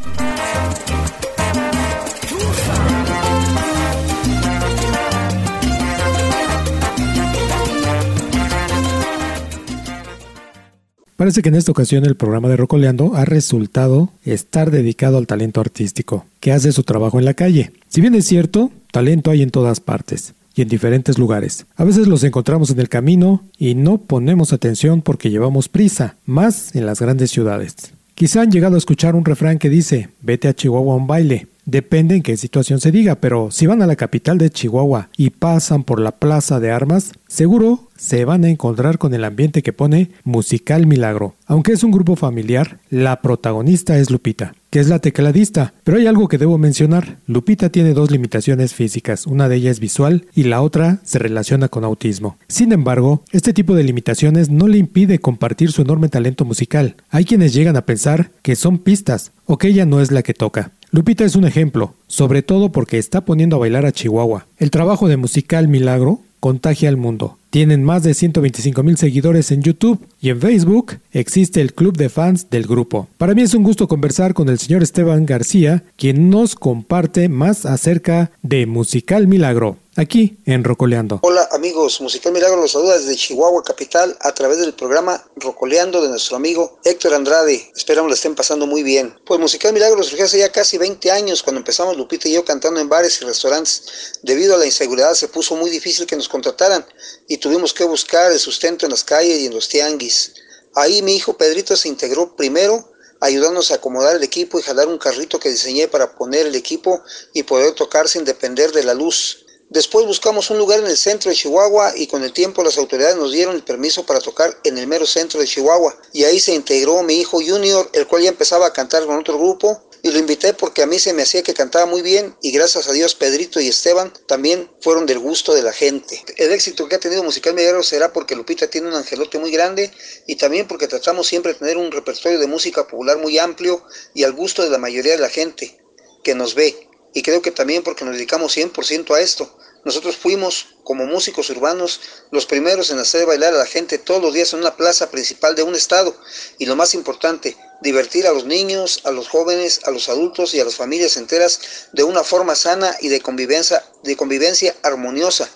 Parece 11.19 11.41
que 11.41 11.49
en 11.49 11.55
esta 11.55 11.73
ocasión 11.73 12.05
el 12.05 12.15
programa 12.15 12.47
de 12.47 12.55
Rocoleando 12.55 13.13
ha 13.13 13.25
resultado 13.25 14.09
estar 14.23 14.71
dedicado 14.71 15.17
al 15.17 15.27
talento 15.27 15.59
artístico, 15.59 16.25
que 16.39 16.53
hace 16.53 16.71
su 16.71 16.83
trabajo 16.83 17.19
en 17.19 17.25
la 17.25 17.33
calle. 17.33 17.73
Si 17.89 17.99
bien 17.99 18.15
es 18.15 18.25
cierto, 18.25 18.71
talento 18.93 19.29
hay 19.29 19.41
en 19.41 19.51
todas 19.51 19.81
partes 19.81 20.33
y 20.55 20.61
en 20.61 20.69
diferentes 20.69 21.17
lugares. 21.17 21.65
A 21.75 21.83
veces 21.83 22.07
los 22.07 22.23
encontramos 22.23 22.69
en 22.69 22.79
el 22.79 22.87
camino 22.87 23.43
y 23.57 23.75
no 23.75 23.97
ponemos 23.97 24.53
atención 24.53 25.01
porque 25.01 25.29
llevamos 25.29 25.67
prisa, 25.67 26.15
más 26.25 26.73
en 26.73 26.85
las 26.85 27.01
grandes 27.01 27.31
ciudades. 27.31 27.75
Quizá 28.15 28.43
han 28.43 28.51
llegado 28.51 28.75
a 28.75 28.77
escuchar 28.77 29.15
un 29.15 29.25
refrán 29.25 29.59
que 29.59 29.69
dice, 29.69 30.07
vete 30.21 30.47
a 30.47 30.53
Chihuahua 30.53 30.93
a 30.93 30.97
un 30.97 31.07
baile. 31.07 31.47
Depende 31.69 32.15
en 32.15 32.23
qué 32.23 32.35
situación 32.35 32.79
se 32.79 32.91
diga, 32.91 33.21
pero 33.21 33.51
si 33.51 33.67
van 33.67 33.83
a 33.83 33.85
la 33.85 33.95
capital 33.95 34.39
de 34.39 34.49
Chihuahua 34.49 35.09
y 35.15 35.29
pasan 35.29 35.83
por 35.83 35.99
la 35.99 36.13
plaza 36.13 36.59
de 36.59 36.71
armas, 36.71 37.11
seguro 37.27 37.89
se 37.95 38.25
van 38.25 38.43
a 38.43 38.49
encontrar 38.49 38.97
con 38.97 39.13
el 39.13 39.23
ambiente 39.23 39.61
que 39.61 39.71
pone 39.71 40.09
Musical 40.23 40.87
Milagro. 40.87 41.35
Aunque 41.45 41.73
es 41.73 41.83
un 41.83 41.91
grupo 41.91 42.15
familiar, 42.15 42.79
la 42.89 43.21
protagonista 43.21 43.99
es 43.99 44.09
Lupita, 44.09 44.55
que 44.71 44.79
es 44.79 44.87
la 44.87 44.97
tecladista. 44.97 45.75
Pero 45.83 45.97
hay 45.97 46.07
algo 46.07 46.27
que 46.27 46.39
debo 46.39 46.57
mencionar. 46.57 47.17
Lupita 47.27 47.69
tiene 47.69 47.93
dos 47.93 48.09
limitaciones 48.09 48.73
físicas, 48.73 49.27
una 49.27 49.47
de 49.47 49.57
ellas 49.57 49.73
es 49.73 49.79
visual 49.79 50.25
y 50.33 50.45
la 50.45 50.63
otra 50.63 51.01
se 51.03 51.19
relaciona 51.19 51.67
con 51.67 51.83
autismo. 51.83 52.39
Sin 52.47 52.71
embargo, 52.71 53.23
este 53.31 53.53
tipo 53.53 53.75
de 53.75 53.83
limitaciones 53.83 54.49
no 54.49 54.67
le 54.67 54.79
impide 54.79 55.19
compartir 55.19 55.71
su 55.71 55.83
enorme 55.83 56.09
talento 56.09 56.45
musical. 56.45 56.95
Hay 57.11 57.25
quienes 57.25 57.53
llegan 57.53 57.75
a 57.75 57.85
pensar 57.85 58.31
que 58.41 58.55
son 58.55 58.79
pistas 58.79 59.33
o 59.45 59.59
que 59.59 59.67
ella 59.67 59.85
no 59.85 60.01
es 60.01 60.11
la 60.11 60.23
que 60.23 60.33
toca. 60.33 60.71
Lupita 60.91 61.23
es 61.23 61.35
un 61.35 61.45
ejemplo, 61.45 61.93
sobre 62.07 62.41
todo 62.41 62.71
porque 62.71 62.97
está 62.97 63.21
poniendo 63.21 63.55
a 63.55 63.59
bailar 63.59 63.85
a 63.85 63.91
Chihuahua. 63.91 64.47
El 64.57 64.71
trabajo 64.71 65.07
de 65.07 65.17
Musical 65.17 65.67
Milagro 65.67 66.21
contagia 66.39 66.89
al 66.89 66.97
mundo. 66.97 67.37
Tienen 67.51 67.83
más 67.83 68.01
de 68.01 68.15
125 68.15 68.81
mil 68.81 68.97
seguidores 68.97 69.51
en 69.51 69.61
YouTube 69.61 70.07
y 70.19 70.29
en 70.29 70.41
Facebook 70.41 70.99
existe 71.11 71.61
el 71.61 71.73
club 71.73 71.95
de 71.95 72.09
fans 72.09 72.49
del 72.49 72.65
grupo. 72.65 73.07
Para 73.17 73.35
mí 73.35 73.43
es 73.43 73.53
un 73.53 73.63
gusto 73.63 73.87
conversar 73.87 74.33
con 74.33 74.49
el 74.49 74.57
señor 74.57 74.81
Esteban 74.81 75.27
García, 75.27 75.83
quien 75.95 76.31
nos 76.31 76.55
comparte 76.55 77.29
más 77.29 77.67
acerca 77.67 78.31
de 78.41 78.65
Musical 78.65 79.27
Milagro, 79.27 79.77
aquí 79.99 80.39
en 80.45 80.63
Rocoleando. 80.63 81.19
Hola 81.23 81.49
amigos, 81.51 81.99
Musical 81.99 82.31
Milagro 82.31 82.61
los 82.61 82.71
saluda 82.71 82.97
desde 82.97 83.17
Chihuahua 83.17 83.63
Capital 83.63 84.17
a 84.21 84.31
través 84.31 84.59
del 84.59 84.73
programa 84.73 85.25
Rocoleando 85.35 86.01
de 86.01 86.07
nuestro 86.07 86.37
amigo 86.37 86.79
Héctor 86.85 87.13
Andrade. 87.13 87.69
Esperamos 87.75 88.09
la 88.09 88.15
estén 88.15 88.33
pasando 88.33 88.65
muy 88.65 88.81
bien. 88.81 89.19
Pues 89.25 89.41
Musical 89.41 89.73
Milagro 89.73 90.01
surgió 90.03 90.25
hace 90.25 90.39
ya 90.39 90.51
casi 90.51 90.77
20 90.77 91.11
años 91.11 91.43
cuando 91.43 91.59
empezamos 91.59 91.97
Lupita 91.97 92.29
y 92.29 92.33
yo 92.33 92.45
cantando 92.45 92.79
en 92.79 92.87
bares 92.87 93.21
y 93.21 93.25
restaurantes. 93.25 94.19
Debido 94.23 94.55
a 94.55 94.57
la 94.57 94.65
inseguridad 94.65 95.13
se 95.15 95.27
puso 95.27 95.57
muy 95.57 95.69
difícil 95.69 96.07
que 96.07 96.15
nos 96.15 96.29
contrataran 96.29 96.85
y 97.27 97.37
tuvimos 97.37 97.73
que 97.73 97.83
buscar 97.83 98.31
el 98.31 98.39
sustento 98.39 98.85
en 98.85 98.91
las 98.91 99.03
calles 99.03 99.39
y 99.39 99.47
en 99.47 99.53
los 99.53 99.67
tianguis. 99.67 100.33
Ahí 100.75 101.01
mi 101.01 101.17
hijo 101.17 101.35
Pedrito 101.35 101.75
se 101.75 101.89
integró 101.89 102.37
primero 102.37 102.89
ayudándonos 103.19 103.71
a 103.71 103.75
acomodar 103.75 104.15
el 104.15 104.23
equipo 104.23 104.59
y 104.59 104.61
jalar 104.61 104.87
un 104.87 104.97
carrito 104.97 105.39
que 105.41 105.49
diseñé 105.49 105.89
para 105.89 106.15
poner 106.15 106.47
el 106.47 106.55
equipo 106.55 107.01
y 107.33 107.43
poder 107.43 107.73
tocar 107.73 108.07
sin 108.07 108.23
depender 108.23 108.71
de 108.71 108.83
la 108.83 108.93
luz. 108.93 109.45
Después 109.69 110.07
buscamos 110.07 110.49
un 110.49 110.57
lugar 110.57 110.79
en 110.79 110.87
el 110.87 110.97
centro 110.97 111.29
de 111.29 111.37
Chihuahua 111.37 111.93
y 111.95 112.07
con 112.07 112.23
el 112.23 112.33
tiempo 112.33 112.63
las 112.63 112.79
autoridades 112.79 113.15
nos 113.17 113.31
dieron 113.31 113.53
el 113.55 113.63
permiso 113.63 114.03
para 114.03 114.19
tocar 114.19 114.57
en 114.63 114.79
el 114.79 114.87
mero 114.87 115.05
centro 115.05 115.39
de 115.39 115.45
Chihuahua. 115.45 115.95
Y 116.11 116.23
ahí 116.23 116.39
se 116.39 116.55
integró 116.55 117.03
mi 117.03 117.19
hijo 117.19 117.37
Junior, 117.37 117.87
el 117.93 118.07
cual 118.07 118.23
ya 118.23 118.29
empezaba 118.29 118.65
a 118.65 118.73
cantar 118.73 119.05
con 119.05 119.19
otro 119.19 119.37
grupo. 119.37 119.83
Y 120.01 120.09
lo 120.09 120.17
invité 120.17 120.55
porque 120.55 120.81
a 120.81 120.87
mí 120.87 120.97
se 120.97 121.13
me 121.13 121.21
hacía 121.21 121.43
que 121.43 121.53
cantaba 121.53 121.85
muy 121.85 122.01
bien 122.01 122.35
y 122.41 122.51
gracias 122.51 122.87
a 122.87 122.93
Dios 122.93 123.13
Pedrito 123.13 123.59
y 123.59 123.67
Esteban 123.67 124.11
también 124.25 124.71
fueron 124.81 125.05
del 125.05 125.19
gusto 125.19 125.53
de 125.53 125.61
la 125.61 125.73
gente. 125.73 126.23
El 126.37 126.51
éxito 126.51 126.87
que 126.87 126.95
ha 126.95 126.99
tenido 126.99 127.21
Musical 127.21 127.53
Milagro 127.53 127.83
será 127.83 128.11
porque 128.11 128.35
Lupita 128.35 128.69
tiene 128.69 128.87
un 128.87 128.95
angelote 128.95 129.37
muy 129.37 129.51
grande 129.51 129.91
y 130.25 130.37
también 130.37 130.67
porque 130.67 130.87
tratamos 130.87 131.27
siempre 131.27 131.53
de 131.53 131.59
tener 131.59 131.77
un 131.77 131.91
repertorio 131.91 132.39
de 132.39 132.47
música 132.47 132.87
popular 132.87 133.19
muy 133.19 133.37
amplio 133.37 133.83
y 134.15 134.23
al 134.23 134.31
gusto 134.31 134.63
de 134.63 134.69
la 134.69 134.77
mayoría 134.79 135.11
de 135.11 135.19
la 135.19 135.29
gente 135.29 135.79
que 136.23 136.33
nos 136.33 136.55
ve 136.55 136.89
y 137.13 137.21
creo 137.21 137.41
que 137.41 137.51
también 137.51 137.83
porque 137.83 138.05
nos 138.05 138.15
dedicamos 138.15 138.55
100% 138.55 139.15
a 139.15 139.21
esto. 139.21 139.55
Nosotros 139.85 140.17
fuimos, 140.17 140.75
como 140.83 141.05
músicos 141.05 141.49
urbanos, 141.49 142.01
los 142.31 142.45
primeros 142.45 142.89
en 142.89 142.99
hacer 142.99 143.25
bailar 143.25 143.53
a 143.53 143.57
la 143.57 143.65
gente 143.65 143.97
todos 143.97 144.21
los 144.21 144.33
días 144.33 144.53
en 144.53 144.59
una 144.59 144.75
plaza 144.75 145.09
principal 145.09 145.55
de 145.55 145.63
un 145.63 145.75
estado. 145.75 146.15
Y 146.57 146.65
lo 146.65 146.75
más 146.75 146.93
importante, 146.93 147.55
divertir 147.81 148.27
a 148.27 148.33
los 148.33 148.45
niños, 148.45 149.01
a 149.05 149.11
los 149.11 149.29
jóvenes, 149.29 149.81
a 149.85 149.91
los 149.91 150.09
adultos 150.09 150.53
y 150.53 150.59
a 150.59 150.65
las 150.65 150.75
familias 150.75 151.17
enteras 151.17 151.61
de 151.93 152.03
una 152.03 152.23
forma 152.23 152.55
sana 152.55 152.95
y 152.99 153.07
de 153.07 153.21
convivencia, 153.21 153.83
de 154.03 154.17
convivencia 154.17 154.75
armoniosa 154.83 155.49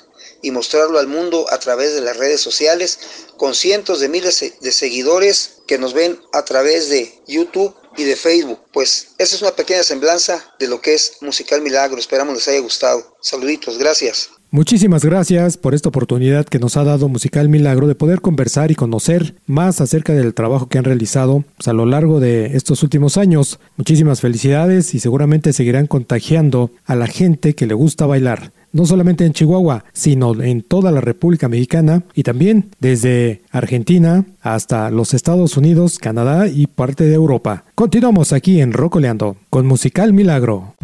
y 0.44 0.52
mostrarlo 0.52 1.00
al 1.00 1.08
mundo 1.08 1.48
a 1.50 1.58
través 1.58 1.96
de 1.96 2.02
las 2.02 2.18
redes 2.18 2.42
sociales 2.42 3.00
con 3.38 3.56
cientos 3.56 4.00
de 4.00 4.10
miles 4.10 4.54
de 4.62 4.72
seguidores 4.72 5.64
que 5.66 5.80
nos 5.80 5.96
ven 5.96 6.20
a 6.34 6.46
través 6.46 6.90
de 6.90 7.20
YouTube 7.28 7.74
y 7.98 8.04
de 8.04 8.16
Facebook. 8.16 8.60
Pues 8.72 9.08
esa 9.18 9.36
es 9.36 9.42
una 9.42 9.52
pequeña 9.56 9.84
semblanza 9.84 10.44
de 10.60 10.68
lo 10.68 10.82
que 10.82 10.94
es 10.94 11.14
Musical 11.22 11.62
Milagro. 11.62 11.98
Esperamos 11.98 12.36
les 12.36 12.48
haya 12.48 12.60
gustado. 12.60 13.18
Saluditos, 13.22 13.78
gracias. 13.78 14.30
Muchísimas 14.52 15.04
gracias 15.04 15.58
por 15.58 15.74
esta 15.74 15.90
oportunidad 15.90 16.46
que 16.46 16.60
nos 16.60 16.78
ha 16.78 16.84
dado 16.84 17.10
Musical 17.10 17.50
Milagro 17.50 17.88
de 17.88 17.96
poder 17.96 18.22
conversar 18.22 18.70
y 18.70 18.76
conocer 18.76 19.34
más 19.48 19.82
acerca 19.82 20.14
del 20.14 20.36
trabajo 20.36 20.70
que 20.70 20.78
han 20.78 20.84
realizado 20.84 21.44
pues, 21.58 21.68
a 21.68 21.74
lo 21.74 21.88
largo 21.88 22.20
de 22.20 22.56
estos 22.56 22.84
últimos 22.84 23.18
años. 23.18 23.60
Muchísimas 23.78 24.22
felicidades 24.22 24.94
y 24.94 25.00
seguramente 25.00 25.54
seguirán 25.54 25.88
contagiando 25.88 26.70
a 26.86 26.96
la 26.96 27.08
gente 27.08 27.56
que 27.56 27.66
le 27.66 27.74
gusta 27.74 28.06
bailar 28.06 28.54
no 28.74 28.86
solamente 28.86 29.26
en 29.26 29.34
Chihuahua, 29.34 29.86
sino 29.94 30.42
en 30.42 30.62
toda 30.62 30.92
la 30.92 31.00
República 31.00 31.48
Mexicana 31.48 32.04
y 32.14 32.24
también 32.24 32.72
desde 32.80 33.44
Argentina 33.52 34.26
hasta 34.42 34.92
los 34.92 35.14
Estados 35.14 35.56
Unidos, 35.56 35.98
Canadá 36.00 36.48
y 36.48 36.68
parte 36.68 37.06
de 37.06 37.14
Europa. 37.14 37.64
Continuamos 37.76 38.34
aquí 38.34 38.60
en 38.60 38.74
Rocoleando 38.74 39.38
con 39.50 39.66
Musical 39.66 40.12
Milagro. 40.12 40.76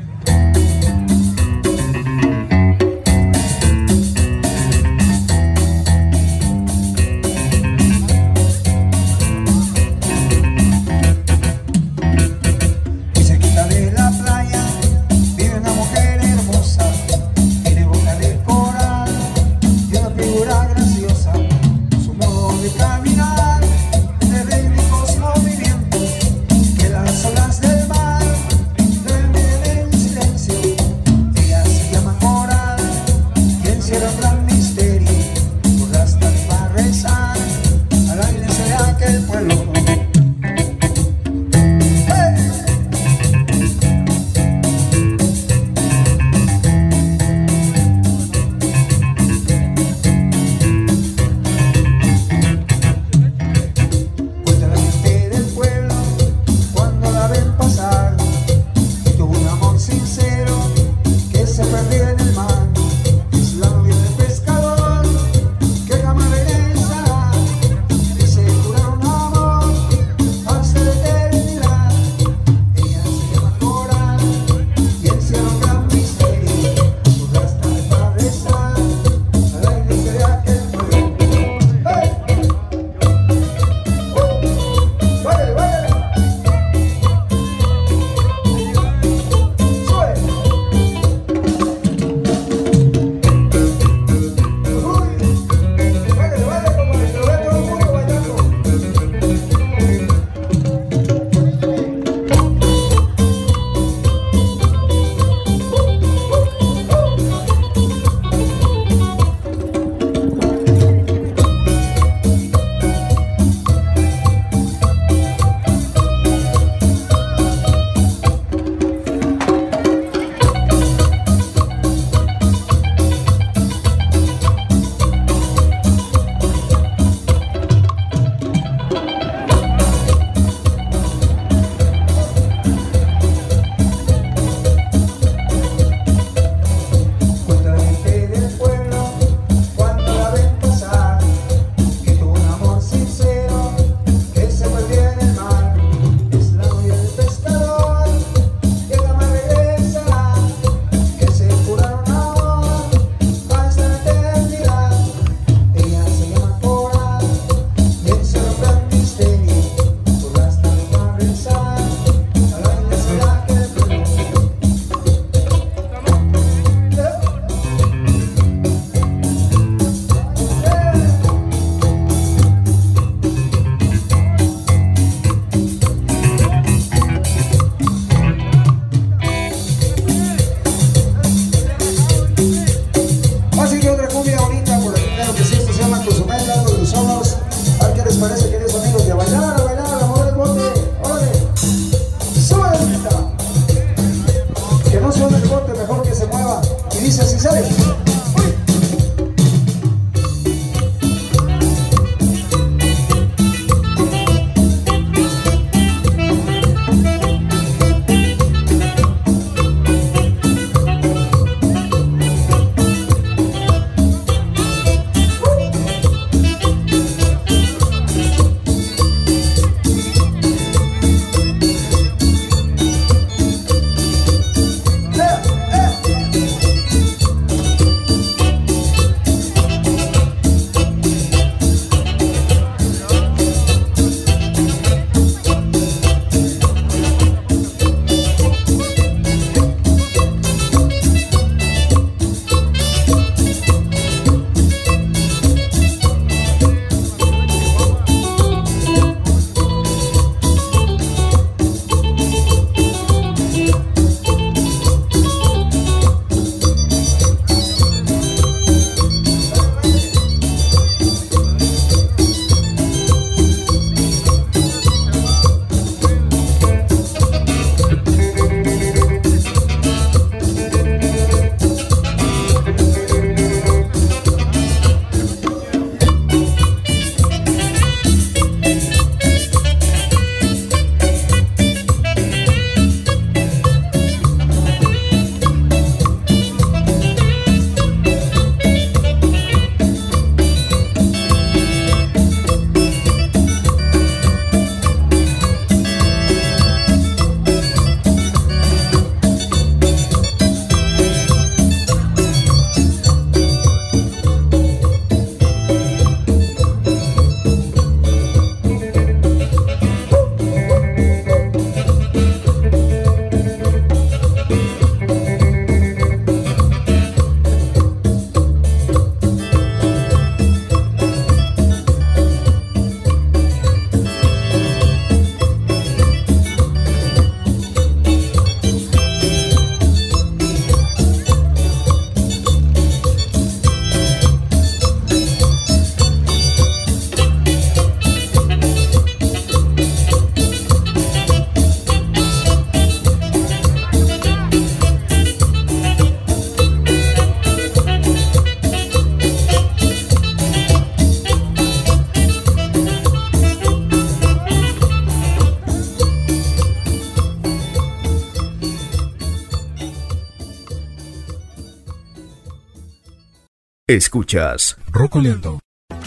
Escuchas 363.89 364.77
Rocoleando. 364.91 365.61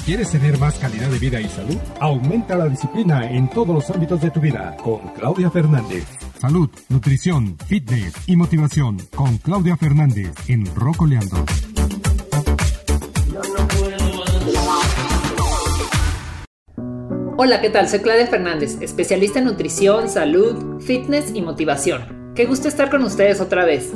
¿Quieres 0.04 0.30
tener 0.30 0.56
más 0.56 0.78
calidad 0.78 1.08
de 1.08 1.18
vida 1.18 1.40
y 1.40 1.48
salud? 1.48 1.76
Aumenta 1.98 2.54
la 2.54 2.68
disciplina 2.68 3.28
en 3.28 3.50
todos 3.50 3.74
los 3.74 3.90
ámbitos 3.90 4.20
de 4.20 4.30
tu 4.30 4.38
vida 4.38 4.76
con 4.76 5.00
Claudia 5.14 5.50
Fernández. 5.50 6.04
Salud, 6.40 6.70
nutrición, 6.88 7.58
fitness 7.66 8.14
y 8.28 8.36
motivación 8.36 8.98
con 9.16 9.36
Claudia 9.38 9.76
Fernández 9.76 10.30
en 10.46 10.64
Rocoleando. 10.76 11.44
Hola, 17.36 17.60
¿qué 17.60 17.70
tal? 17.70 17.88
Soy 17.88 17.98
Claudia 17.98 18.28
Fernández, 18.28 18.80
especialista 18.80 19.40
en 19.40 19.46
nutrición, 19.46 20.08
salud, 20.08 20.80
fitness 20.80 21.32
y 21.34 21.42
motivación. 21.42 22.32
Qué 22.36 22.44
gusto 22.44 22.68
estar 22.68 22.90
con 22.90 23.02
ustedes 23.02 23.40
otra 23.40 23.64
vez. 23.64 23.90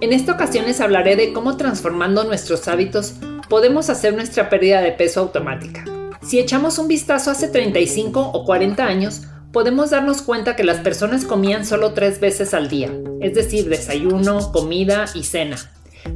En 0.00 0.14
esta 0.14 0.32
ocasión 0.32 0.64
les 0.64 0.80
hablaré 0.80 1.14
de 1.14 1.34
cómo 1.34 1.58
transformando 1.58 2.24
nuestros 2.24 2.68
hábitos 2.68 3.14
podemos 3.50 3.90
hacer 3.90 4.14
nuestra 4.14 4.48
pérdida 4.48 4.80
de 4.80 4.92
peso 4.92 5.20
automática. 5.20 5.84
Si 6.22 6.38
echamos 6.38 6.78
un 6.78 6.88
vistazo 6.88 7.30
hace 7.30 7.48
35 7.48 8.30
o 8.32 8.44
40 8.46 8.82
años, 8.82 9.22
podemos 9.52 9.90
darnos 9.90 10.22
cuenta 10.22 10.56
que 10.56 10.64
las 10.64 10.78
personas 10.78 11.26
comían 11.26 11.66
solo 11.66 11.92
tres 11.92 12.18
veces 12.18 12.54
al 12.54 12.70
día, 12.70 12.90
es 13.20 13.34
decir, 13.34 13.68
desayuno, 13.68 14.52
comida 14.52 15.04
y 15.14 15.24
cena. 15.24 15.58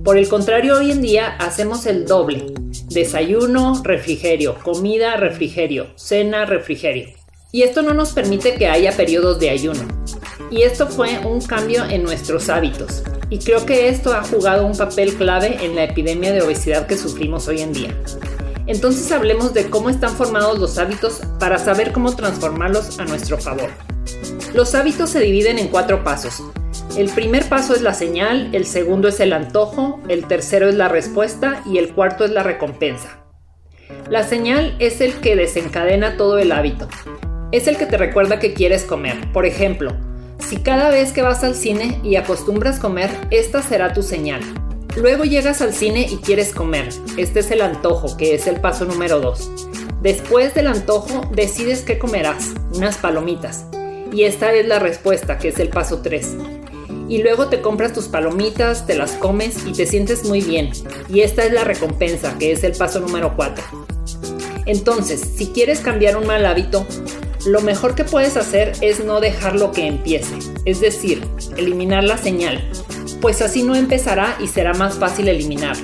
Por 0.02 0.16
el 0.16 0.28
contrario, 0.28 0.78
hoy 0.78 0.90
en 0.90 1.02
día 1.02 1.36
hacemos 1.36 1.84
el 1.84 2.06
doble. 2.06 2.46
Desayuno, 2.88 3.82
refrigerio, 3.82 4.56
comida, 4.62 5.16
refrigerio, 5.16 5.88
cena, 5.96 6.46
refrigerio. 6.46 7.08
Y 7.52 7.62
esto 7.62 7.82
no 7.82 7.92
nos 7.92 8.12
permite 8.12 8.54
que 8.54 8.66
haya 8.66 8.96
periodos 8.96 9.38
de 9.38 9.50
ayuno. 9.50 9.86
Y 10.54 10.62
esto 10.62 10.86
fue 10.86 11.18
un 11.18 11.40
cambio 11.40 11.84
en 11.84 12.04
nuestros 12.04 12.48
hábitos. 12.48 13.02
Y 13.28 13.40
creo 13.40 13.66
que 13.66 13.88
esto 13.88 14.14
ha 14.14 14.22
jugado 14.22 14.64
un 14.64 14.76
papel 14.76 15.14
clave 15.14 15.58
en 15.60 15.74
la 15.74 15.82
epidemia 15.82 16.32
de 16.32 16.42
obesidad 16.42 16.86
que 16.86 16.96
sufrimos 16.96 17.48
hoy 17.48 17.60
en 17.60 17.72
día. 17.72 17.92
Entonces 18.68 19.10
hablemos 19.10 19.52
de 19.52 19.68
cómo 19.68 19.90
están 19.90 20.10
formados 20.10 20.60
los 20.60 20.78
hábitos 20.78 21.22
para 21.40 21.58
saber 21.58 21.90
cómo 21.90 22.14
transformarlos 22.14 23.00
a 23.00 23.04
nuestro 23.04 23.36
favor. 23.36 23.68
Los 24.54 24.76
hábitos 24.76 25.10
se 25.10 25.18
dividen 25.18 25.58
en 25.58 25.66
cuatro 25.66 26.04
pasos. 26.04 26.40
El 26.96 27.08
primer 27.10 27.48
paso 27.48 27.74
es 27.74 27.82
la 27.82 27.92
señal, 27.92 28.54
el 28.54 28.64
segundo 28.64 29.08
es 29.08 29.18
el 29.18 29.32
antojo, 29.32 30.00
el 30.06 30.28
tercero 30.28 30.68
es 30.68 30.76
la 30.76 30.86
respuesta 30.86 31.64
y 31.66 31.78
el 31.78 31.92
cuarto 31.94 32.24
es 32.24 32.30
la 32.30 32.44
recompensa. 32.44 33.24
La 34.08 34.22
señal 34.22 34.76
es 34.78 35.00
el 35.00 35.14
que 35.14 35.34
desencadena 35.34 36.16
todo 36.16 36.38
el 36.38 36.52
hábito. 36.52 36.88
Es 37.50 37.66
el 37.66 37.76
que 37.76 37.86
te 37.86 37.96
recuerda 37.96 38.38
que 38.38 38.54
quieres 38.54 38.84
comer. 38.84 39.32
Por 39.32 39.46
ejemplo, 39.46 39.96
si 40.38 40.58
cada 40.58 40.90
vez 40.90 41.12
que 41.12 41.22
vas 41.22 41.42
al 41.44 41.54
cine 41.54 42.00
y 42.02 42.16
acostumbras 42.16 42.78
comer, 42.78 43.10
esta 43.30 43.62
será 43.62 43.92
tu 43.92 44.02
señal. 44.02 44.40
Luego 44.96 45.24
llegas 45.24 45.60
al 45.60 45.74
cine 45.74 46.06
y 46.08 46.18
quieres 46.18 46.52
comer. 46.52 46.88
Este 47.16 47.40
es 47.40 47.50
el 47.50 47.62
antojo, 47.62 48.16
que 48.16 48.34
es 48.34 48.46
el 48.46 48.60
paso 48.60 48.84
número 48.84 49.20
2. 49.20 49.50
Después 50.02 50.54
del 50.54 50.68
antojo, 50.68 51.28
decides 51.32 51.82
qué 51.82 51.98
comerás, 51.98 52.52
unas 52.74 52.98
palomitas. 52.98 53.64
Y 54.12 54.24
esta 54.24 54.52
es 54.52 54.66
la 54.66 54.78
respuesta, 54.78 55.38
que 55.38 55.48
es 55.48 55.58
el 55.58 55.70
paso 55.70 56.02
3. 56.02 56.36
Y 57.08 57.22
luego 57.22 57.48
te 57.48 57.60
compras 57.60 57.92
tus 57.92 58.06
palomitas, 58.06 58.86
te 58.86 58.94
las 58.94 59.12
comes 59.12 59.66
y 59.66 59.72
te 59.72 59.86
sientes 59.86 60.24
muy 60.24 60.40
bien. 60.40 60.70
Y 61.08 61.20
esta 61.20 61.44
es 61.44 61.52
la 61.52 61.64
recompensa, 61.64 62.36
que 62.38 62.52
es 62.52 62.62
el 62.64 62.72
paso 62.72 63.00
número 63.00 63.34
4. 63.34 63.64
Entonces, 64.66 65.20
si 65.36 65.48
quieres 65.48 65.80
cambiar 65.80 66.16
un 66.16 66.26
mal 66.26 66.46
hábito, 66.46 66.86
lo 67.46 67.60
mejor 67.60 67.94
que 67.94 68.04
puedes 68.04 68.36
hacer 68.36 68.72
es 68.80 69.04
no 69.04 69.20
dejarlo 69.20 69.72
que 69.72 69.86
empiece, 69.86 70.34
es 70.64 70.80
decir, 70.80 71.22
eliminar 71.56 72.02
la 72.04 72.16
señal, 72.16 72.66
pues 73.20 73.42
así 73.42 73.62
no 73.62 73.74
empezará 73.74 74.36
y 74.40 74.48
será 74.48 74.72
más 74.72 74.94
fácil 74.94 75.28
eliminar. 75.28 75.76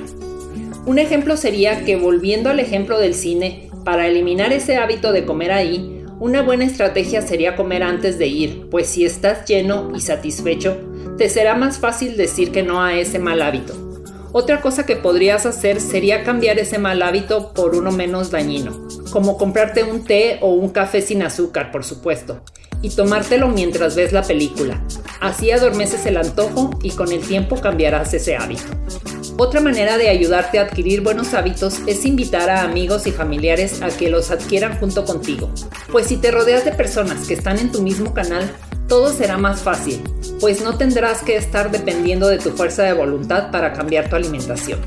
Un 0.87 0.99
ejemplo 0.99 1.37
sería 1.37 1.85
que 1.85 1.97
volviendo 1.97 2.49
al 2.49 2.61
ejemplo 2.61 2.99
del 2.99 3.15
cine, 3.15 3.69
para 3.85 4.07
eliminar 4.07 4.53
ese 4.53 4.77
hábito 4.77 5.13
de 5.13 5.25
comer 5.25 5.53
ahí, 5.53 6.05
una 6.19 6.43
buena 6.43 6.65
estrategia 6.65 7.23
sería 7.23 7.57
comer 7.57 7.83
antes 7.83 8.19
de 8.19 8.27
ir, 8.27 8.69
pues 8.71 8.89
si 8.89 9.05
estás 9.05 9.47
lleno 9.47 9.91
y 9.95 10.01
satisfecho, 10.01 10.77
te 11.17 11.29
será 11.29 11.55
más 11.55 11.79
fácil 11.79 12.17
decir 12.17 12.53
que 12.53 12.63
no 12.63 12.83
a 12.83 12.95
ese 12.95 13.19
mal 13.19 13.43
hábito. 13.43 13.90
Otra 14.33 14.61
cosa 14.61 14.87
que 14.87 14.95
podrías 14.95 15.45
hacer 15.45 15.81
sería 15.81 16.23
cambiar 16.23 16.61
ese 16.61 16.79
mal 16.79 17.03
hábito 17.03 17.53
por 17.53 17.75
uno 17.75 17.91
menos 17.91 18.31
dañino, 18.31 18.87
como 19.11 19.37
comprarte 19.37 19.83
un 19.83 20.05
té 20.05 20.39
o 20.41 20.51
un 20.51 20.69
café 20.69 21.03
sin 21.03 21.23
azúcar, 21.23 21.73
por 21.73 21.83
supuesto, 21.83 22.41
y 22.81 22.91
tomártelo 22.91 23.49
mientras 23.49 23.97
ves 23.97 24.13
la 24.13 24.23
película. 24.23 24.81
Así 25.21 25.51
adormeces 25.51 26.07
el 26.07 26.17
antojo 26.17 26.71
y 26.81 26.93
con 26.93 27.11
el 27.11 27.23
tiempo 27.23 27.61
cambiarás 27.61 28.15
ese 28.15 28.37
hábito. 28.37 28.63
Otra 29.37 29.61
manera 29.61 29.99
de 29.99 30.09
ayudarte 30.09 30.59
a 30.59 30.63
adquirir 30.63 31.01
buenos 31.01 31.35
hábitos 31.35 31.81
es 31.89 32.05
invitar 32.05 32.51
a 32.51 32.63
amigos 32.63 33.09
y 33.09 33.11
familiares 33.11 33.83
a 33.83 33.89
que 33.89 34.11
los 34.11 34.31
adquieran 34.31 34.79
junto 34.79 35.05
contigo, 35.05 35.51
pues 35.91 36.07
si 36.07 36.19
te 36.19 36.31
rodeas 36.31 36.65
de 36.65 36.73
personas 36.73 37.27
que 37.27 37.35
están 37.35 37.59
en 37.59 37.73
tu 37.73 37.83
mismo 37.83 38.15
canal, 38.15 38.49
todo 38.91 39.13
será 39.13 39.39
más 39.39 39.63
fácil, 39.63 40.03
pues 40.41 40.63
no 40.63 40.77
tendrás 40.77 41.23
que 41.23 41.37
estar 41.37 41.71
dependiendo 41.71 42.27
de 42.27 42.39
tu 42.39 42.51
fuerza 42.51 42.83
de 42.83 42.93
voluntad 42.93 43.53
para 43.53 43.73
cambiar 43.73 44.11
tu 44.11 44.17
alimentación. 44.17 44.81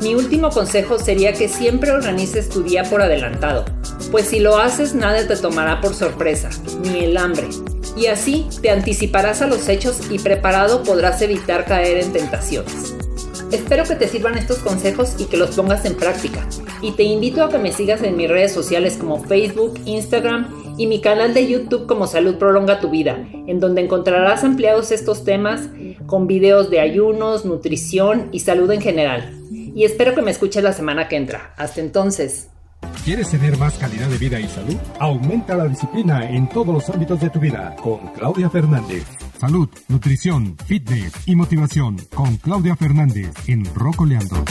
Mi 0.00 0.14
último 0.14 0.50
consejo 0.50 1.00
sería 1.00 1.32
que 1.32 1.48
siempre 1.48 1.90
organices 1.90 2.48
tu 2.48 2.62
día 2.62 2.84
por 2.84 3.02
adelantado, 3.02 3.64
pues 4.12 4.28
si 4.28 4.38
lo 4.38 4.58
haces 4.58 4.94
nada 4.94 5.26
te 5.26 5.36
tomará 5.36 5.80
por 5.80 5.94
sorpresa, 5.94 6.48
ni 6.80 7.00
el 7.00 7.16
hambre, 7.16 7.48
y 7.96 8.06
así 8.06 8.46
te 8.62 8.70
anticiparás 8.70 9.42
a 9.42 9.48
los 9.48 9.68
hechos 9.68 9.98
y 10.08 10.20
preparado 10.20 10.84
podrás 10.84 11.20
evitar 11.20 11.64
caer 11.64 11.98
en 11.98 12.12
tentaciones. 12.12 12.94
Espero 13.50 13.82
que 13.82 13.96
te 13.96 14.06
sirvan 14.06 14.38
estos 14.38 14.58
consejos 14.58 15.14
y 15.18 15.24
que 15.24 15.38
los 15.38 15.56
pongas 15.56 15.84
en 15.86 15.96
práctica. 15.96 16.46
Y 16.82 16.92
te 16.92 17.02
invito 17.02 17.42
a 17.42 17.48
que 17.48 17.58
me 17.58 17.72
sigas 17.72 18.02
en 18.02 18.16
mis 18.16 18.28
redes 18.28 18.52
sociales 18.52 18.96
como 18.96 19.24
Facebook, 19.24 19.80
Instagram 19.86 20.67
y 20.78 20.86
mi 20.86 21.00
canal 21.00 21.34
de 21.34 21.46
YouTube 21.46 21.86
como 21.86 22.06
Salud 22.06 22.36
Prolonga 22.36 22.80
tu 22.80 22.88
Vida, 22.88 23.18
en 23.46 23.60
donde 23.60 23.82
encontrarás 23.82 24.44
ampliados 24.44 24.92
estos 24.92 25.24
temas 25.24 25.68
con 26.06 26.26
videos 26.26 26.70
de 26.70 26.80
ayunos, 26.80 27.44
nutrición 27.44 28.28
y 28.32 28.40
salud 28.40 28.70
en 28.70 28.80
general. 28.80 29.34
Y 29.50 29.84
espero 29.84 30.14
que 30.14 30.22
me 30.22 30.30
escuches 30.30 30.62
la 30.62 30.72
semana 30.72 31.08
que 31.08 31.16
entra. 31.16 31.52
Hasta 31.56 31.80
entonces. 31.80 32.48
¿Quieres 33.04 33.30
tener 33.30 33.58
más 33.58 33.76
calidad 33.76 34.08
de 34.08 34.18
vida 34.18 34.38
y 34.38 34.46
salud? 34.46 34.76
Aumenta 35.00 35.56
la 35.56 35.66
disciplina 35.66 36.28
en 36.30 36.48
todos 36.48 36.72
los 36.72 36.88
ámbitos 36.90 37.20
de 37.20 37.30
tu 37.30 37.40
vida 37.40 37.74
con 37.82 37.98
Claudia 38.14 38.48
Fernández. 38.48 39.04
Salud, 39.38 39.68
nutrición, 39.88 40.56
fitness 40.66 41.12
y 41.26 41.34
motivación 41.34 41.96
con 42.14 42.36
Claudia 42.36 42.76
Fernández 42.76 43.30
en 43.46 43.64
Rocoleando. 43.74 44.44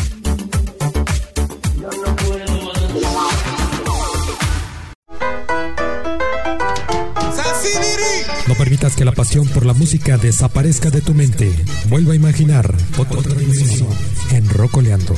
No 8.48 8.56
permitas 8.56 8.96
que 8.96 9.04
la 9.06 9.12
pasión 9.12 9.48
por 9.48 9.66
la 9.66 9.74
música 9.74 10.18
desaparezca 10.18 10.90
de 10.90 11.02
tu 11.02 11.14
mente. 11.14 11.52
Vuelva 11.90 12.14
a 12.14 12.16
imaginar 12.16 12.74
otra 12.98 13.20
otra 13.20 13.34
dimensión 13.34 13.90
en 14.32 14.48
Rocoleando. 14.50 15.16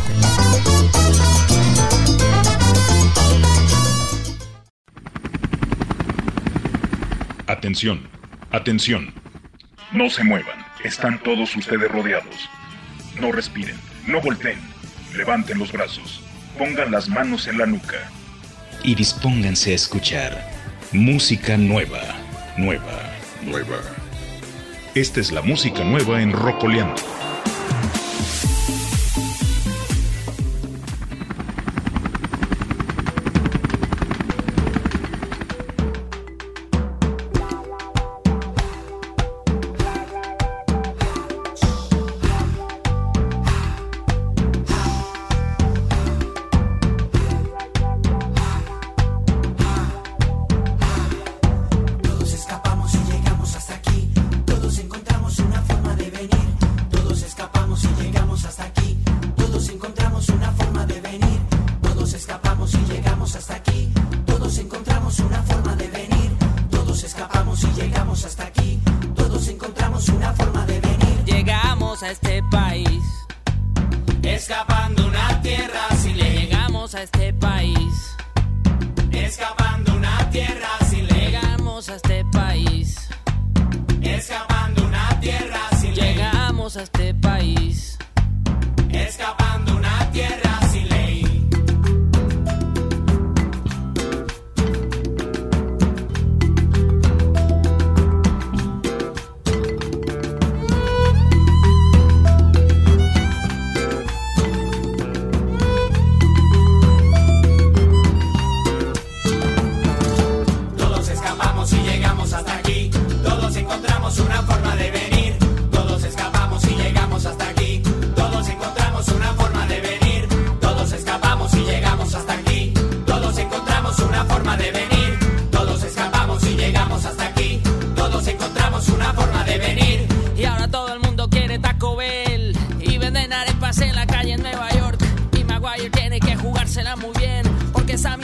Atención, 7.48 8.08
atención. 8.52 9.14
No 9.92 10.10
se 10.10 10.24
muevan, 10.24 10.66
están 10.84 11.22
todos 11.24 11.56
ustedes 11.56 11.92
rodeados. 11.92 12.50
No 13.20 13.32
respiren, 13.32 13.76
no 14.08 14.22
volteen, 14.22 14.60
levanten 15.16 15.58
los 15.58 15.72
brazos, 15.72 16.22
pongan 16.58 16.92
las 16.92 17.10
manos 17.10 17.48
en 17.48 17.58
la 17.58 17.66
nuca. 17.66 17.98
y 18.82 18.96
dispónganse 18.96 19.74
a 19.74 19.76
escuchar 19.76 20.52
música 20.94 21.58
nueva, 21.58 22.02
nueva, 22.56 23.09
nueva. 23.44 23.78
Esta 24.96 25.20
es 25.20 25.32
la 25.32 25.42
música 25.42 25.84
nueva 25.84 26.22
en 26.22 26.32
Rocoleando. 26.32 27.19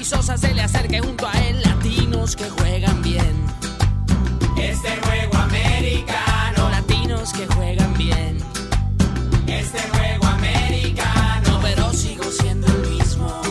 Sosa 0.05 0.37
se 0.37 0.53
le 0.53 0.61
acerque 0.61 0.99
junto 0.99 1.27
a 1.27 1.31
él, 1.31 1.63
latinos 1.63 2.35
que 2.35 2.47
juegan 2.47 3.01
bien. 3.01 3.43
Este 4.55 4.89
juego 5.01 5.35
americano. 5.35 6.69
Latinos 6.69 7.33
que 7.33 7.47
juegan 7.47 7.91
bien. 7.97 8.37
Este 9.47 9.79
juego 9.79 10.27
americano. 10.27 11.59
Pero 11.59 11.91
sigo 11.91 12.23
siendo 12.25 12.67
el 12.67 12.87
mismo. 12.87 13.41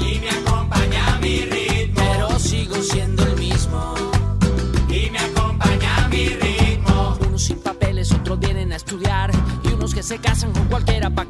Y 0.00 0.18
me 0.20 0.30
acompaña 0.30 1.18
mi 1.20 1.40
ritmo. 1.40 2.02
Pero 2.02 2.38
sigo 2.38 2.76
siendo 2.82 3.24
el 3.24 3.36
mismo. 3.36 3.94
Y 4.88 5.10
me 5.10 5.18
acompaña 5.18 6.08
mi 6.08 6.28
ritmo. 6.28 7.18
Unos 7.28 7.44
sin 7.44 7.58
papeles, 7.58 8.10
otros 8.12 8.40
vienen 8.40 8.72
a 8.72 8.76
estudiar. 8.76 9.30
Y 9.64 9.68
unos 9.74 9.92
que 9.92 10.02
se 10.02 10.18
casan 10.18 10.50
con 10.52 10.64
cualquiera 10.68 11.10
pa' 11.10 11.26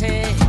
say 0.00 0.39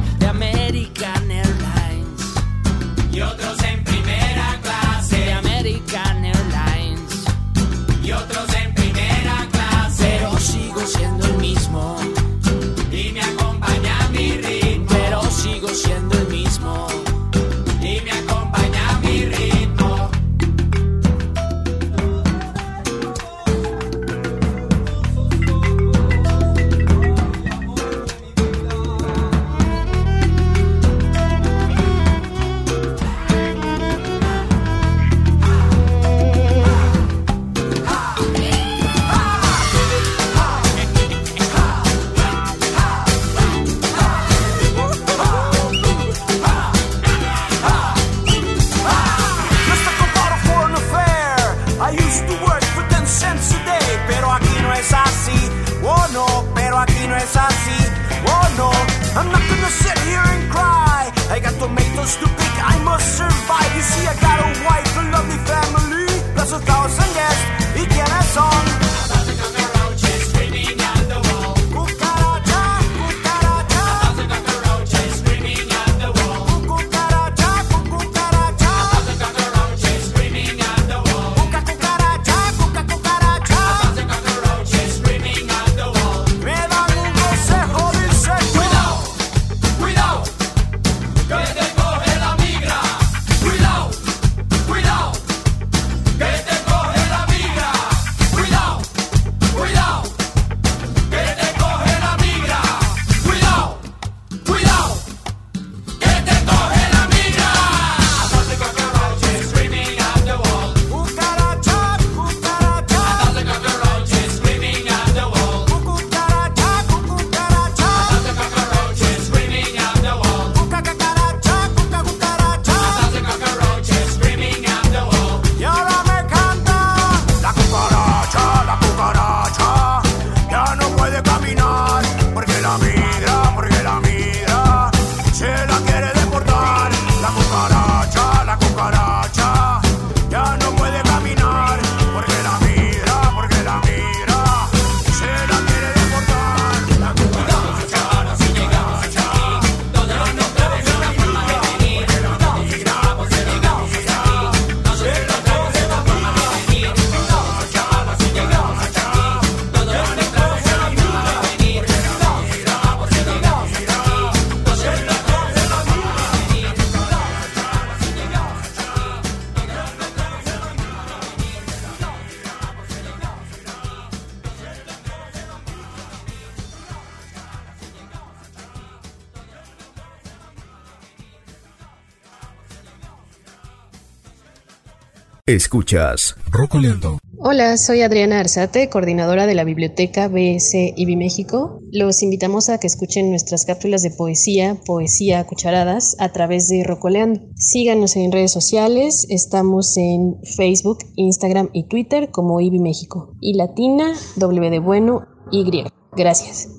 Escuchas 185.48 186.36
Rocoleando. 186.52 187.18
Hola, 187.40 187.76
soy 187.78 188.04
Adriana 188.04 188.40
Arzate, 188.40 188.90
coordinadora 188.90 189.48
de 189.48 189.56
la 189.56 189.64
Biblioteca 189.64 190.28
BS 190.28 190.94
IBI 190.96 191.16
México. 191.16 191.80
Los 191.92 192.22
invitamos 192.22 192.70
a 192.70 192.80
que 192.80 192.86
escuchen 192.86 193.32
nuestras 193.32 193.66
cápsulas 193.66 194.04
de 194.04 194.12
poesía, 194.12 194.78
poesía 194.86 195.40
a 195.40 195.48
cucharadas, 195.48 196.16
a 196.20 196.32
través 196.32 196.68
de 196.68 196.84
Rocoleando. 196.84 197.42
Síganos 197.56 198.16
en 198.16 198.32
redes 198.32 198.52
sociales, 198.52 199.26
estamos 199.30 199.98
en 199.98 200.36
Facebook, 200.56 201.00
Instagram 201.16 201.70
y 201.74 201.88
Twitter 201.88 202.30
como 202.30 202.62
IBI 202.62 202.80
México 202.80 203.36
y 203.42 203.56
Latina, 203.56 204.14
W 204.36 204.70
de 204.70 204.80
Bueno, 204.80 205.28
Y. 205.52 205.84
Gracias. 206.16 206.70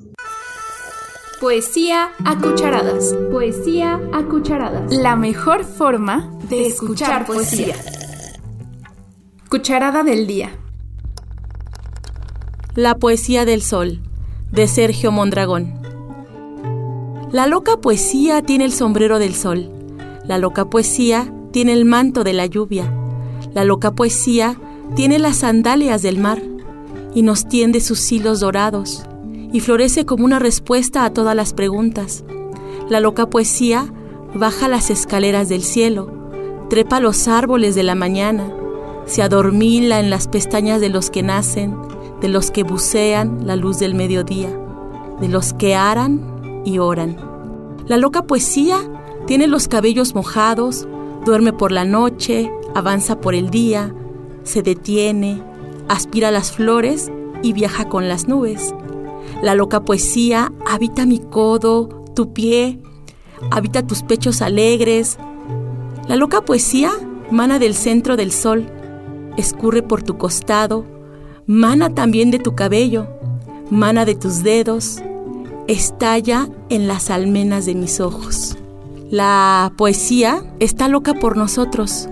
Poesía 1.40 2.10
a 2.24 2.38
cucharadas. 2.38 3.12
Poesía 3.32 4.00
a 4.12 4.22
cucharadas. 4.28 4.94
La 4.94 5.16
mejor 5.16 5.64
forma 5.64 6.38
de 6.48 6.68
escuchar 6.68 7.26
poesía. 7.26 7.74
Cucharada 9.52 10.02
del 10.02 10.26
día. 10.26 10.58
La 12.74 12.94
poesía 12.94 13.44
del 13.44 13.60
sol, 13.60 14.00
de 14.50 14.66
Sergio 14.66 15.12
Mondragón. 15.12 15.74
La 17.32 17.46
loca 17.46 17.76
poesía 17.76 18.40
tiene 18.40 18.64
el 18.64 18.72
sombrero 18.72 19.18
del 19.18 19.34
sol. 19.34 19.68
La 20.24 20.38
loca 20.38 20.70
poesía 20.70 21.30
tiene 21.50 21.74
el 21.74 21.84
manto 21.84 22.24
de 22.24 22.32
la 22.32 22.46
lluvia. 22.46 22.90
La 23.52 23.64
loca 23.64 23.90
poesía 23.90 24.58
tiene 24.96 25.18
las 25.18 25.36
sandalias 25.40 26.00
del 26.00 26.16
mar 26.16 26.40
y 27.14 27.20
nos 27.20 27.46
tiende 27.46 27.82
sus 27.82 28.10
hilos 28.10 28.40
dorados 28.40 29.04
y 29.52 29.60
florece 29.60 30.06
como 30.06 30.24
una 30.24 30.38
respuesta 30.38 31.04
a 31.04 31.12
todas 31.12 31.36
las 31.36 31.52
preguntas. 31.52 32.24
La 32.88 33.00
loca 33.00 33.28
poesía 33.28 33.92
baja 34.34 34.66
las 34.68 34.88
escaleras 34.88 35.50
del 35.50 35.62
cielo, 35.62 36.10
trepa 36.70 37.00
los 37.00 37.28
árboles 37.28 37.74
de 37.74 37.82
la 37.82 37.94
mañana, 37.94 38.50
se 39.06 39.22
adormila 39.22 40.00
en 40.00 40.10
las 40.10 40.28
pestañas 40.28 40.80
de 40.80 40.88
los 40.88 41.10
que 41.10 41.22
nacen, 41.22 41.76
de 42.20 42.28
los 42.28 42.50
que 42.50 42.62
bucean 42.62 43.46
la 43.46 43.56
luz 43.56 43.78
del 43.78 43.94
mediodía, 43.94 44.50
de 45.20 45.28
los 45.28 45.52
que 45.52 45.74
aran 45.74 46.62
y 46.64 46.78
oran. 46.78 47.16
La 47.86 47.96
loca 47.96 48.22
poesía 48.22 48.78
tiene 49.26 49.46
los 49.46 49.68
cabellos 49.68 50.14
mojados, 50.14 50.86
duerme 51.24 51.52
por 51.52 51.72
la 51.72 51.84
noche, 51.84 52.50
avanza 52.74 53.20
por 53.20 53.34
el 53.34 53.50
día, 53.50 53.94
se 54.44 54.62
detiene, 54.62 55.42
aspira 55.88 56.30
las 56.30 56.52
flores 56.52 57.10
y 57.42 57.52
viaja 57.52 57.88
con 57.88 58.08
las 58.08 58.28
nubes. 58.28 58.74
La 59.42 59.54
loca 59.54 59.84
poesía 59.84 60.52
habita 60.66 61.06
mi 61.06 61.18
codo, 61.18 61.88
tu 62.14 62.32
pie, 62.32 62.80
habita 63.50 63.86
tus 63.86 64.02
pechos 64.02 64.42
alegres. 64.42 65.18
La 66.08 66.16
loca 66.16 66.42
poesía 66.42 66.92
mana 67.30 67.58
del 67.58 67.74
centro 67.74 68.16
del 68.16 68.30
sol, 68.30 68.66
escurre 69.36 69.82
por 69.82 70.02
tu 70.02 70.18
costado, 70.18 70.84
mana 71.46 71.90
también 71.90 72.30
de 72.30 72.38
tu 72.38 72.54
cabello, 72.54 73.06
mana 73.70 74.04
de 74.04 74.14
tus 74.14 74.42
dedos, 74.42 75.02
estalla 75.68 76.48
en 76.68 76.88
las 76.88 77.10
almenas 77.10 77.66
de 77.66 77.74
mis 77.74 78.00
ojos. 78.00 78.56
La 79.10 79.72
poesía 79.76 80.42
está 80.58 80.88
loca 80.88 81.14
por 81.14 81.36
nosotros. 81.36 82.08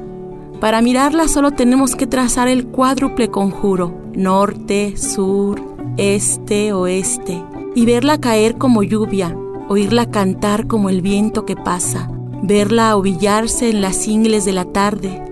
Para 0.60 0.82
mirarla 0.82 1.28
solo 1.28 1.52
tenemos 1.52 1.96
que 1.96 2.06
trazar 2.06 2.48
el 2.48 2.66
cuádruple 2.66 3.30
conjuro, 3.30 3.94
norte, 4.14 4.96
sur, 4.98 5.60
este, 5.96 6.72
oeste, 6.72 7.42
y 7.74 7.86
verla 7.86 8.20
caer 8.20 8.58
como 8.58 8.82
lluvia, 8.82 9.36
oírla 9.68 10.10
cantar 10.10 10.66
como 10.66 10.90
el 10.90 11.00
viento 11.00 11.46
que 11.46 11.56
pasa, 11.56 12.10
verla 12.42 12.96
ovillarse 12.96 13.70
en 13.70 13.80
las 13.80 14.06
ingles 14.06 14.44
de 14.44 14.52
la 14.52 14.66
tarde. 14.66 15.29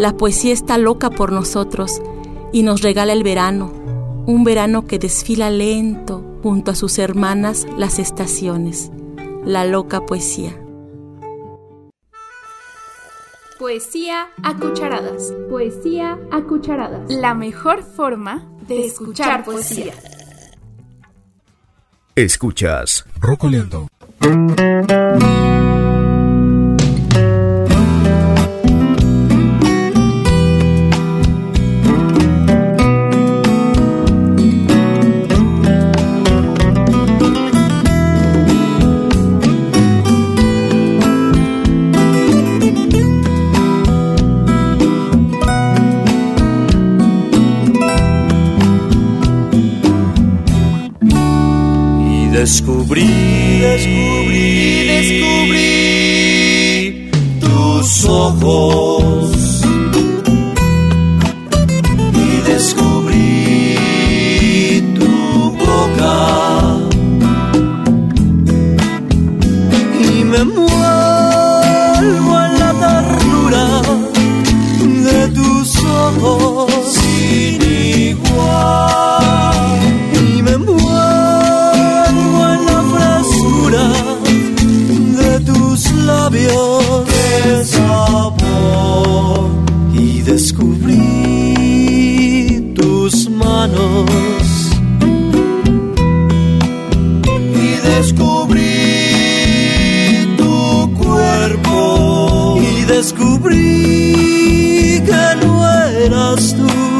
La 0.00 0.16
poesía 0.16 0.54
está 0.54 0.78
loca 0.78 1.10
por 1.10 1.30
nosotros 1.30 2.00
y 2.54 2.62
nos 2.62 2.80
regala 2.80 3.12
el 3.12 3.22
verano, 3.22 3.70
un 4.24 4.44
verano 4.44 4.86
que 4.86 4.98
desfila 4.98 5.50
lento 5.50 6.24
junto 6.42 6.70
a 6.70 6.74
sus 6.74 6.98
hermanas 6.98 7.66
las 7.76 7.98
estaciones, 7.98 8.90
la 9.44 9.66
loca 9.66 10.06
poesía. 10.06 10.58
Poesía 13.58 14.28
a 14.42 14.56
cucharadas. 14.56 15.34
Poesía 15.50 16.18
a 16.30 16.44
cucharadas. 16.44 17.02
La 17.10 17.34
mejor 17.34 17.82
forma 17.82 18.50
de 18.66 18.86
escuchar 18.86 19.44
poesía. 19.44 19.92
Escuchas 22.14 23.04
Rocoleando. 23.20 23.86
Descubrí, 52.40 53.06
descubrí, 53.60 54.86
descubrí 54.86 56.40
tus 57.38 58.04
ojos. 58.06 58.99
Descubrí 103.80 105.00
que 105.04 105.46
no 105.46 105.68
eras 105.68 106.54
tú. 106.54 106.99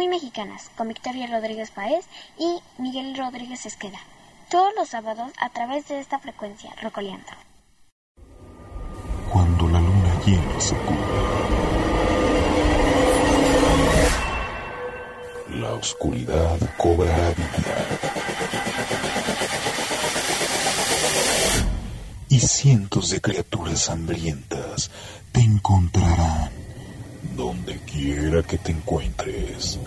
Muy 0.00 0.08
mexicanas, 0.08 0.70
con 0.78 0.88
Victoria 0.88 1.26
Rodríguez 1.26 1.70
Paez 1.72 2.06
y 2.38 2.58
Miguel 2.78 3.14
Rodríguez 3.18 3.66
Esqueda. 3.66 3.98
Todos 4.48 4.72
los 4.74 4.88
sábados 4.88 5.30
a 5.38 5.50
través 5.50 5.88
de 5.88 6.00
esta 6.00 6.18
frecuencia, 6.18 6.74
Rocoleando. 6.80 7.26
Cuando 9.30 9.68
la 9.68 9.78
luna 9.78 10.20
llena 10.24 10.58
se 10.58 10.74
cubre, 10.74 11.00
la 15.60 15.74
oscuridad 15.74 16.58
cobra 16.78 17.34
vida. 17.36 17.86
Y 22.30 22.40
cientos 22.40 23.10
de 23.10 23.20
criaturas 23.20 23.90
hambrientas 23.90 24.90
te 25.30 25.40
encontrarán 25.42 26.59
donde 27.36 27.78
quiera 27.80 28.42
que 28.42 28.58
te 28.58 28.72
encuentres. 28.72 29.78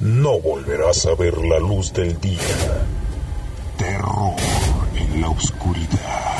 No 0.00 0.40
volverás 0.40 1.06
a 1.06 1.14
ver 1.14 1.38
la 1.38 1.58
luz 1.58 1.92
del 1.92 2.20
día. 2.20 2.86
Terror 3.78 4.36
en 4.94 5.20
la 5.20 5.30
oscuridad. 5.30 6.36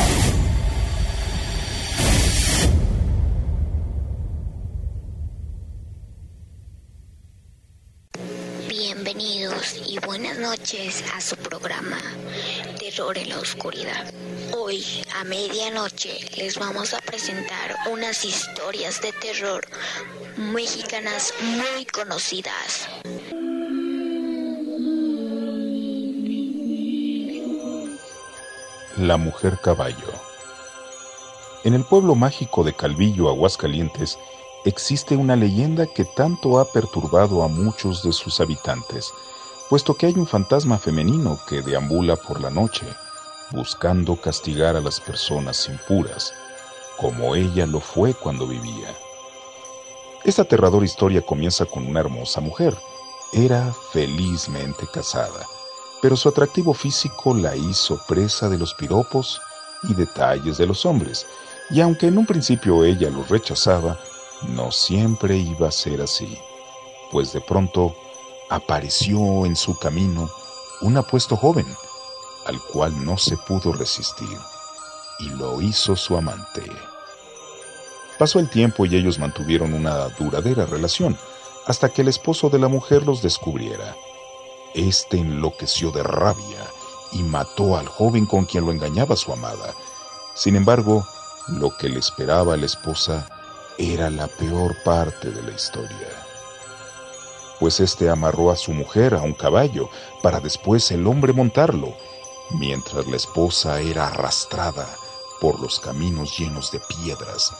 Bienvenidos 8.68 9.76
y 9.86 9.98
buenas 9.98 10.38
noches 10.38 11.04
a 11.14 11.20
su 11.20 11.36
programa 11.36 11.98
Terror 12.86 13.18
en 13.18 13.30
la 13.30 13.40
Oscuridad. 13.40 14.14
Hoy 14.56 14.84
a 15.18 15.24
medianoche 15.24 16.20
les 16.36 16.56
vamos 16.56 16.94
a 16.94 17.00
presentar 17.00 17.74
unas 17.90 18.24
historias 18.24 19.02
de 19.02 19.10
terror 19.10 19.66
mexicanas 20.36 21.34
muy 21.40 21.84
conocidas. 21.86 22.88
La 28.96 29.16
mujer 29.16 29.58
caballo. 29.60 30.12
En 31.64 31.74
el 31.74 31.84
pueblo 31.84 32.14
mágico 32.14 32.62
de 32.62 32.72
Calvillo, 32.72 33.28
Aguascalientes, 33.28 34.16
existe 34.64 35.16
una 35.16 35.34
leyenda 35.34 35.86
que 35.86 36.04
tanto 36.04 36.60
ha 36.60 36.70
perturbado 36.70 37.42
a 37.42 37.48
muchos 37.48 38.04
de 38.04 38.12
sus 38.12 38.38
habitantes, 38.38 39.12
puesto 39.68 39.94
que 39.94 40.06
hay 40.06 40.14
un 40.14 40.26
fantasma 40.26 40.78
femenino 40.78 41.38
que 41.48 41.62
deambula 41.62 42.16
por 42.16 42.40
la 42.40 42.50
noche, 42.50 42.86
buscando 43.50 44.16
castigar 44.16 44.76
a 44.76 44.80
las 44.80 45.00
personas 45.00 45.68
impuras, 45.68 46.32
como 46.98 47.34
ella 47.34 47.66
lo 47.66 47.80
fue 47.80 48.14
cuando 48.14 48.46
vivía. 48.46 48.94
Esta 50.24 50.42
aterradora 50.42 50.84
historia 50.84 51.22
comienza 51.22 51.64
con 51.64 51.86
una 51.86 52.00
hermosa 52.00 52.40
mujer. 52.40 52.76
Era 53.32 53.72
felizmente 53.92 54.86
casada, 54.92 55.46
pero 56.00 56.16
su 56.16 56.28
atractivo 56.28 56.72
físico 56.72 57.34
la 57.34 57.54
hizo 57.56 58.00
presa 58.06 58.48
de 58.48 58.58
los 58.58 58.74
piropos 58.74 59.40
y 59.84 59.94
detalles 59.94 60.58
de 60.58 60.66
los 60.66 60.86
hombres, 60.86 61.26
y 61.70 61.80
aunque 61.80 62.06
en 62.06 62.18
un 62.18 62.26
principio 62.26 62.84
ella 62.84 63.10
los 63.10 63.28
rechazaba, 63.28 63.98
no 64.48 64.70
siempre 64.70 65.36
iba 65.36 65.68
a 65.68 65.72
ser 65.72 66.00
así, 66.00 66.38
pues 67.10 67.32
de 67.32 67.40
pronto 67.40 67.94
apareció 68.48 69.46
en 69.46 69.56
su 69.56 69.78
camino 69.78 70.30
un 70.80 70.96
apuesto 70.96 71.36
joven, 71.36 71.66
al 72.46 72.60
cual 72.60 73.04
no 73.04 73.16
se 73.16 73.36
pudo 73.36 73.72
resistir, 73.72 74.38
y 75.18 75.28
lo 75.30 75.60
hizo 75.60 75.96
su 75.96 76.16
amante. 76.16 76.64
Pasó 78.18 78.38
el 78.38 78.48
tiempo 78.48 78.86
y 78.86 78.96
ellos 78.96 79.18
mantuvieron 79.18 79.74
una 79.74 80.08
duradera 80.10 80.66
relación, 80.66 81.18
hasta 81.66 81.88
que 81.88 82.02
el 82.02 82.08
esposo 82.08 82.48
de 82.48 82.58
la 82.58 82.68
mujer 82.68 83.04
los 83.04 83.22
descubriera. 83.22 83.96
Este 84.74 85.18
enloqueció 85.18 85.90
de 85.90 86.02
rabia 86.02 86.64
y 87.12 87.22
mató 87.22 87.76
al 87.76 87.88
joven 87.88 88.26
con 88.26 88.44
quien 88.44 88.64
lo 88.64 88.72
engañaba 88.72 89.16
su 89.16 89.32
amada. 89.32 89.74
Sin 90.34 90.54
embargo, 90.56 91.06
lo 91.48 91.76
que 91.76 91.88
le 91.88 91.98
esperaba 91.98 92.54
a 92.54 92.56
la 92.56 92.66
esposa 92.66 93.26
era 93.78 94.10
la 94.10 94.28
peor 94.28 94.76
parte 94.84 95.30
de 95.30 95.42
la 95.42 95.52
historia. 95.52 96.25
Pues 97.58 97.80
éste 97.80 98.10
amarró 98.10 98.50
a 98.50 98.56
su 98.56 98.72
mujer 98.72 99.14
a 99.14 99.22
un 99.22 99.32
caballo 99.32 99.88
para 100.22 100.40
después 100.40 100.90
el 100.90 101.06
hombre 101.06 101.32
montarlo, 101.32 101.94
mientras 102.50 103.06
la 103.06 103.16
esposa 103.16 103.80
era 103.80 104.08
arrastrada 104.08 104.86
por 105.40 105.60
los 105.60 105.80
caminos 105.80 106.38
llenos 106.38 106.70
de 106.70 106.80
piedras 106.80 107.52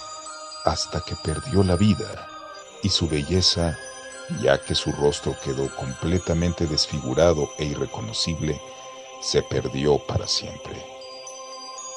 hasta 0.67 1.01
que 1.01 1.15
perdió 1.15 1.63
la 1.63 1.77
vida 1.77 2.29
y 2.83 2.89
su 2.89 3.09
belleza, 3.09 3.79
ya 4.43 4.61
que 4.61 4.75
su 4.75 4.91
rostro 4.93 5.37
quedó 5.43 5.75
completamente 5.77 6.67
desfigurado 6.67 7.49
e 7.57 7.65
irreconocible, 7.65 8.61
se 9.23 9.43
perdió 9.43 9.99
para 9.99 10.27
siempre. 10.27 10.85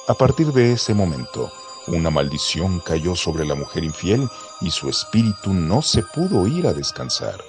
A 0.07 0.13
partir 0.13 0.53
de 0.53 0.71
ese 0.71 0.93
momento, 0.93 1.51
una 1.87 2.11
maldición 2.11 2.79
cayó 2.79 3.15
sobre 3.15 3.45
la 3.45 3.55
mujer 3.55 3.83
infiel 3.83 4.29
y 4.61 4.69
su 4.69 4.87
espíritu 4.87 5.51
no 5.51 5.81
se 5.81 6.03
pudo 6.03 6.45
ir 6.45 6.67
a 6.67 6.73
descansar, 6.73 7.43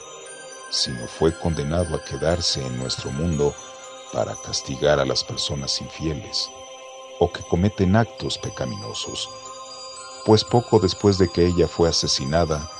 sino 0.71 1.07
fue 1.07 1.37
condenado 1.39 1.95
a 1.95 2.03
quedarse 2.03 2.65
en 2.65 2.79
nuestro 2.79 3.11
mundo 3.11 3.55
para 4.13 4.35
castigar 4.37 4.99
a 4.99 5.05
las 5.05 5.23
personas 5.23 5.81
infieles 5.81 6.49
o 7.19 7.31
que 7.31 7.43
cometen 7.43 7.97
actos 7.97 8.39
pecaminosos. 8.39 9.29
Pues 10.25 10.45
poco 10.45 10.79
después 10.79 11.19
de 11.19 11.29
que 11.29 11.47
ella 11.47 11.69
fue 11.69 11.89
asesinada, 11.89 12.71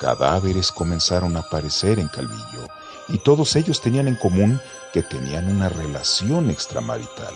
cadáveres 0.00 0.72
comenzaron 0.72 1.36
a 1.36 1.40
aparecer 1.40 1.98
en 1.98 2.08
Calvillo 2.08 2.68
y 3.08 3.18
todos 3.18 3.54
ellos 3.56 3.80
tenían 3.80 4.08
en 4.08 4.16
común 4.16 4.60
que 4.92 5.02
tenían 5.02 5.48
una 5.48 5.68
relación 5.68 6.50
extramarital. 6.50 7.34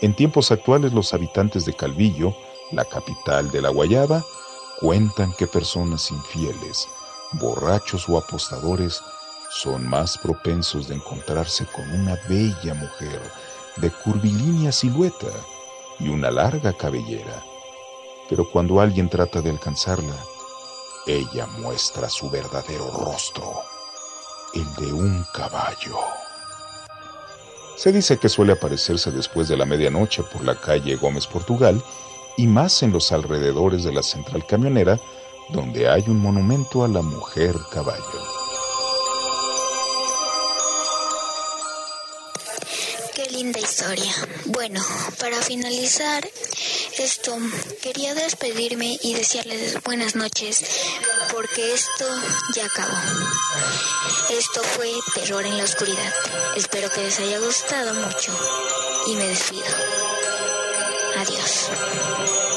En 0.00 0.14
tiempos 0.14 0.50
actuales 0.50 0.92
los 0.92 1.14
habitantes 1.14 1.64
de 1.64 1.74
Calvillo, 1.74 2.34
la 2.72 2.84
capital 2.84 3.50
de 3.50 3.62
la 3.62 3.68
Guayaba, 3.68 4.24
cuentan 4.80 5.32
que 5.34 5.46
personas 5.46 6.10
infieles, 6.10 6.88
borrachos 7.32 8.08
o 8.08 8.18
apostadores 8.18 9.02
son 9.50 9.86
más 9.86 10.16
propensos 10.16 10.88
de 10.88 10.94
encontrarse 10.94 11.66
con 11.66 11.88
una 11.90 12.16
bella 12.28 12.74
mujer 12.74 13.20
de 13.76 13.90
curvilínea 13.90 14.72
silueta 14.72 15.28
y 15.98 16.08
una 16.08 16.30
larga 16.30 16.72
cabellera. 16.72 17.42
Pero 18.28 18.48
cuando 18.50 18.80
alguien 18.80 19.08
trata 19.08 19.40
de 19.40 19.50
alcanzarla, 19.50 20.16
ella 21.06 21.46
muestra 21.58 22.08
su 22.08 22.30
verdadero 22.30 22.90
rostro, 22.90 23.62
el 24.54 24.74
de 24.76 24.92
un 24.92 25.24
caballo. 25.34 25.98
Se 27.76 27.92
dice 27.92 28.18
que 28.18 28.28
suele 28.28 28.52
aparecerse 28.52 29.10
después 29.10 29.48
de 29.48 29.56
la 29.56 29.66
medianoche 29.66 30.22
por 30.22 30.44
la 30.44 30.54
calle 30.54 30.96
Gómez 30.96 31.26
Portugal 31.26 31.82
y 32.36 32.46
más 32.46 32.82
en 32.82 32.92
los 32.92 33.12
alrededores 33.12 33.82
de 33.84 33.92
la 33.92 34.02
central 34.02 34.46
camionera, 34.46 35.00
donde 35.48 35.88
hay 35.88 36.04
un 36.06 36.20
monumento 36.20 36.84
a 36.84 36.88
la 36.88 37.02
mujer 37.02 37.56
caballo. 37.70 38.02
Qué 43.14 43.30
linda 43.30 43.60
historia. 43.60 44.12
Bueno, 44.46 44.82
para 45.20 45.36
finalizar 45.42 46.26
esto, 46.98 47.36
quería 47.82 48.14
despedirme 48.14 48.98
y 49.02 49.14
desearles 49.14 49.82
buenas 49.82 50.14
noches, 50.14 50.64
porque 51.32 51.74
esto 51.74 52.06
ya 52.54 52.66
acabó. 52.66 52.96
Esto 54.30 54.62
fue 54.62 54.90
Terror 55.14 55.44
en 55.46 55.58
la 55.58 55.64
Oscuridad. 55.64 56.12
Espero 56.56 56.90
que 56.90 57.02
les 57.02 57.18
haya 57.20 57.38
gustado 57.38 57.94
mucho 57.94 58.32
y 59.06 59.16
me 59.16 59.26
despido. 59.28 59.64
Adiós. 61.18 62.51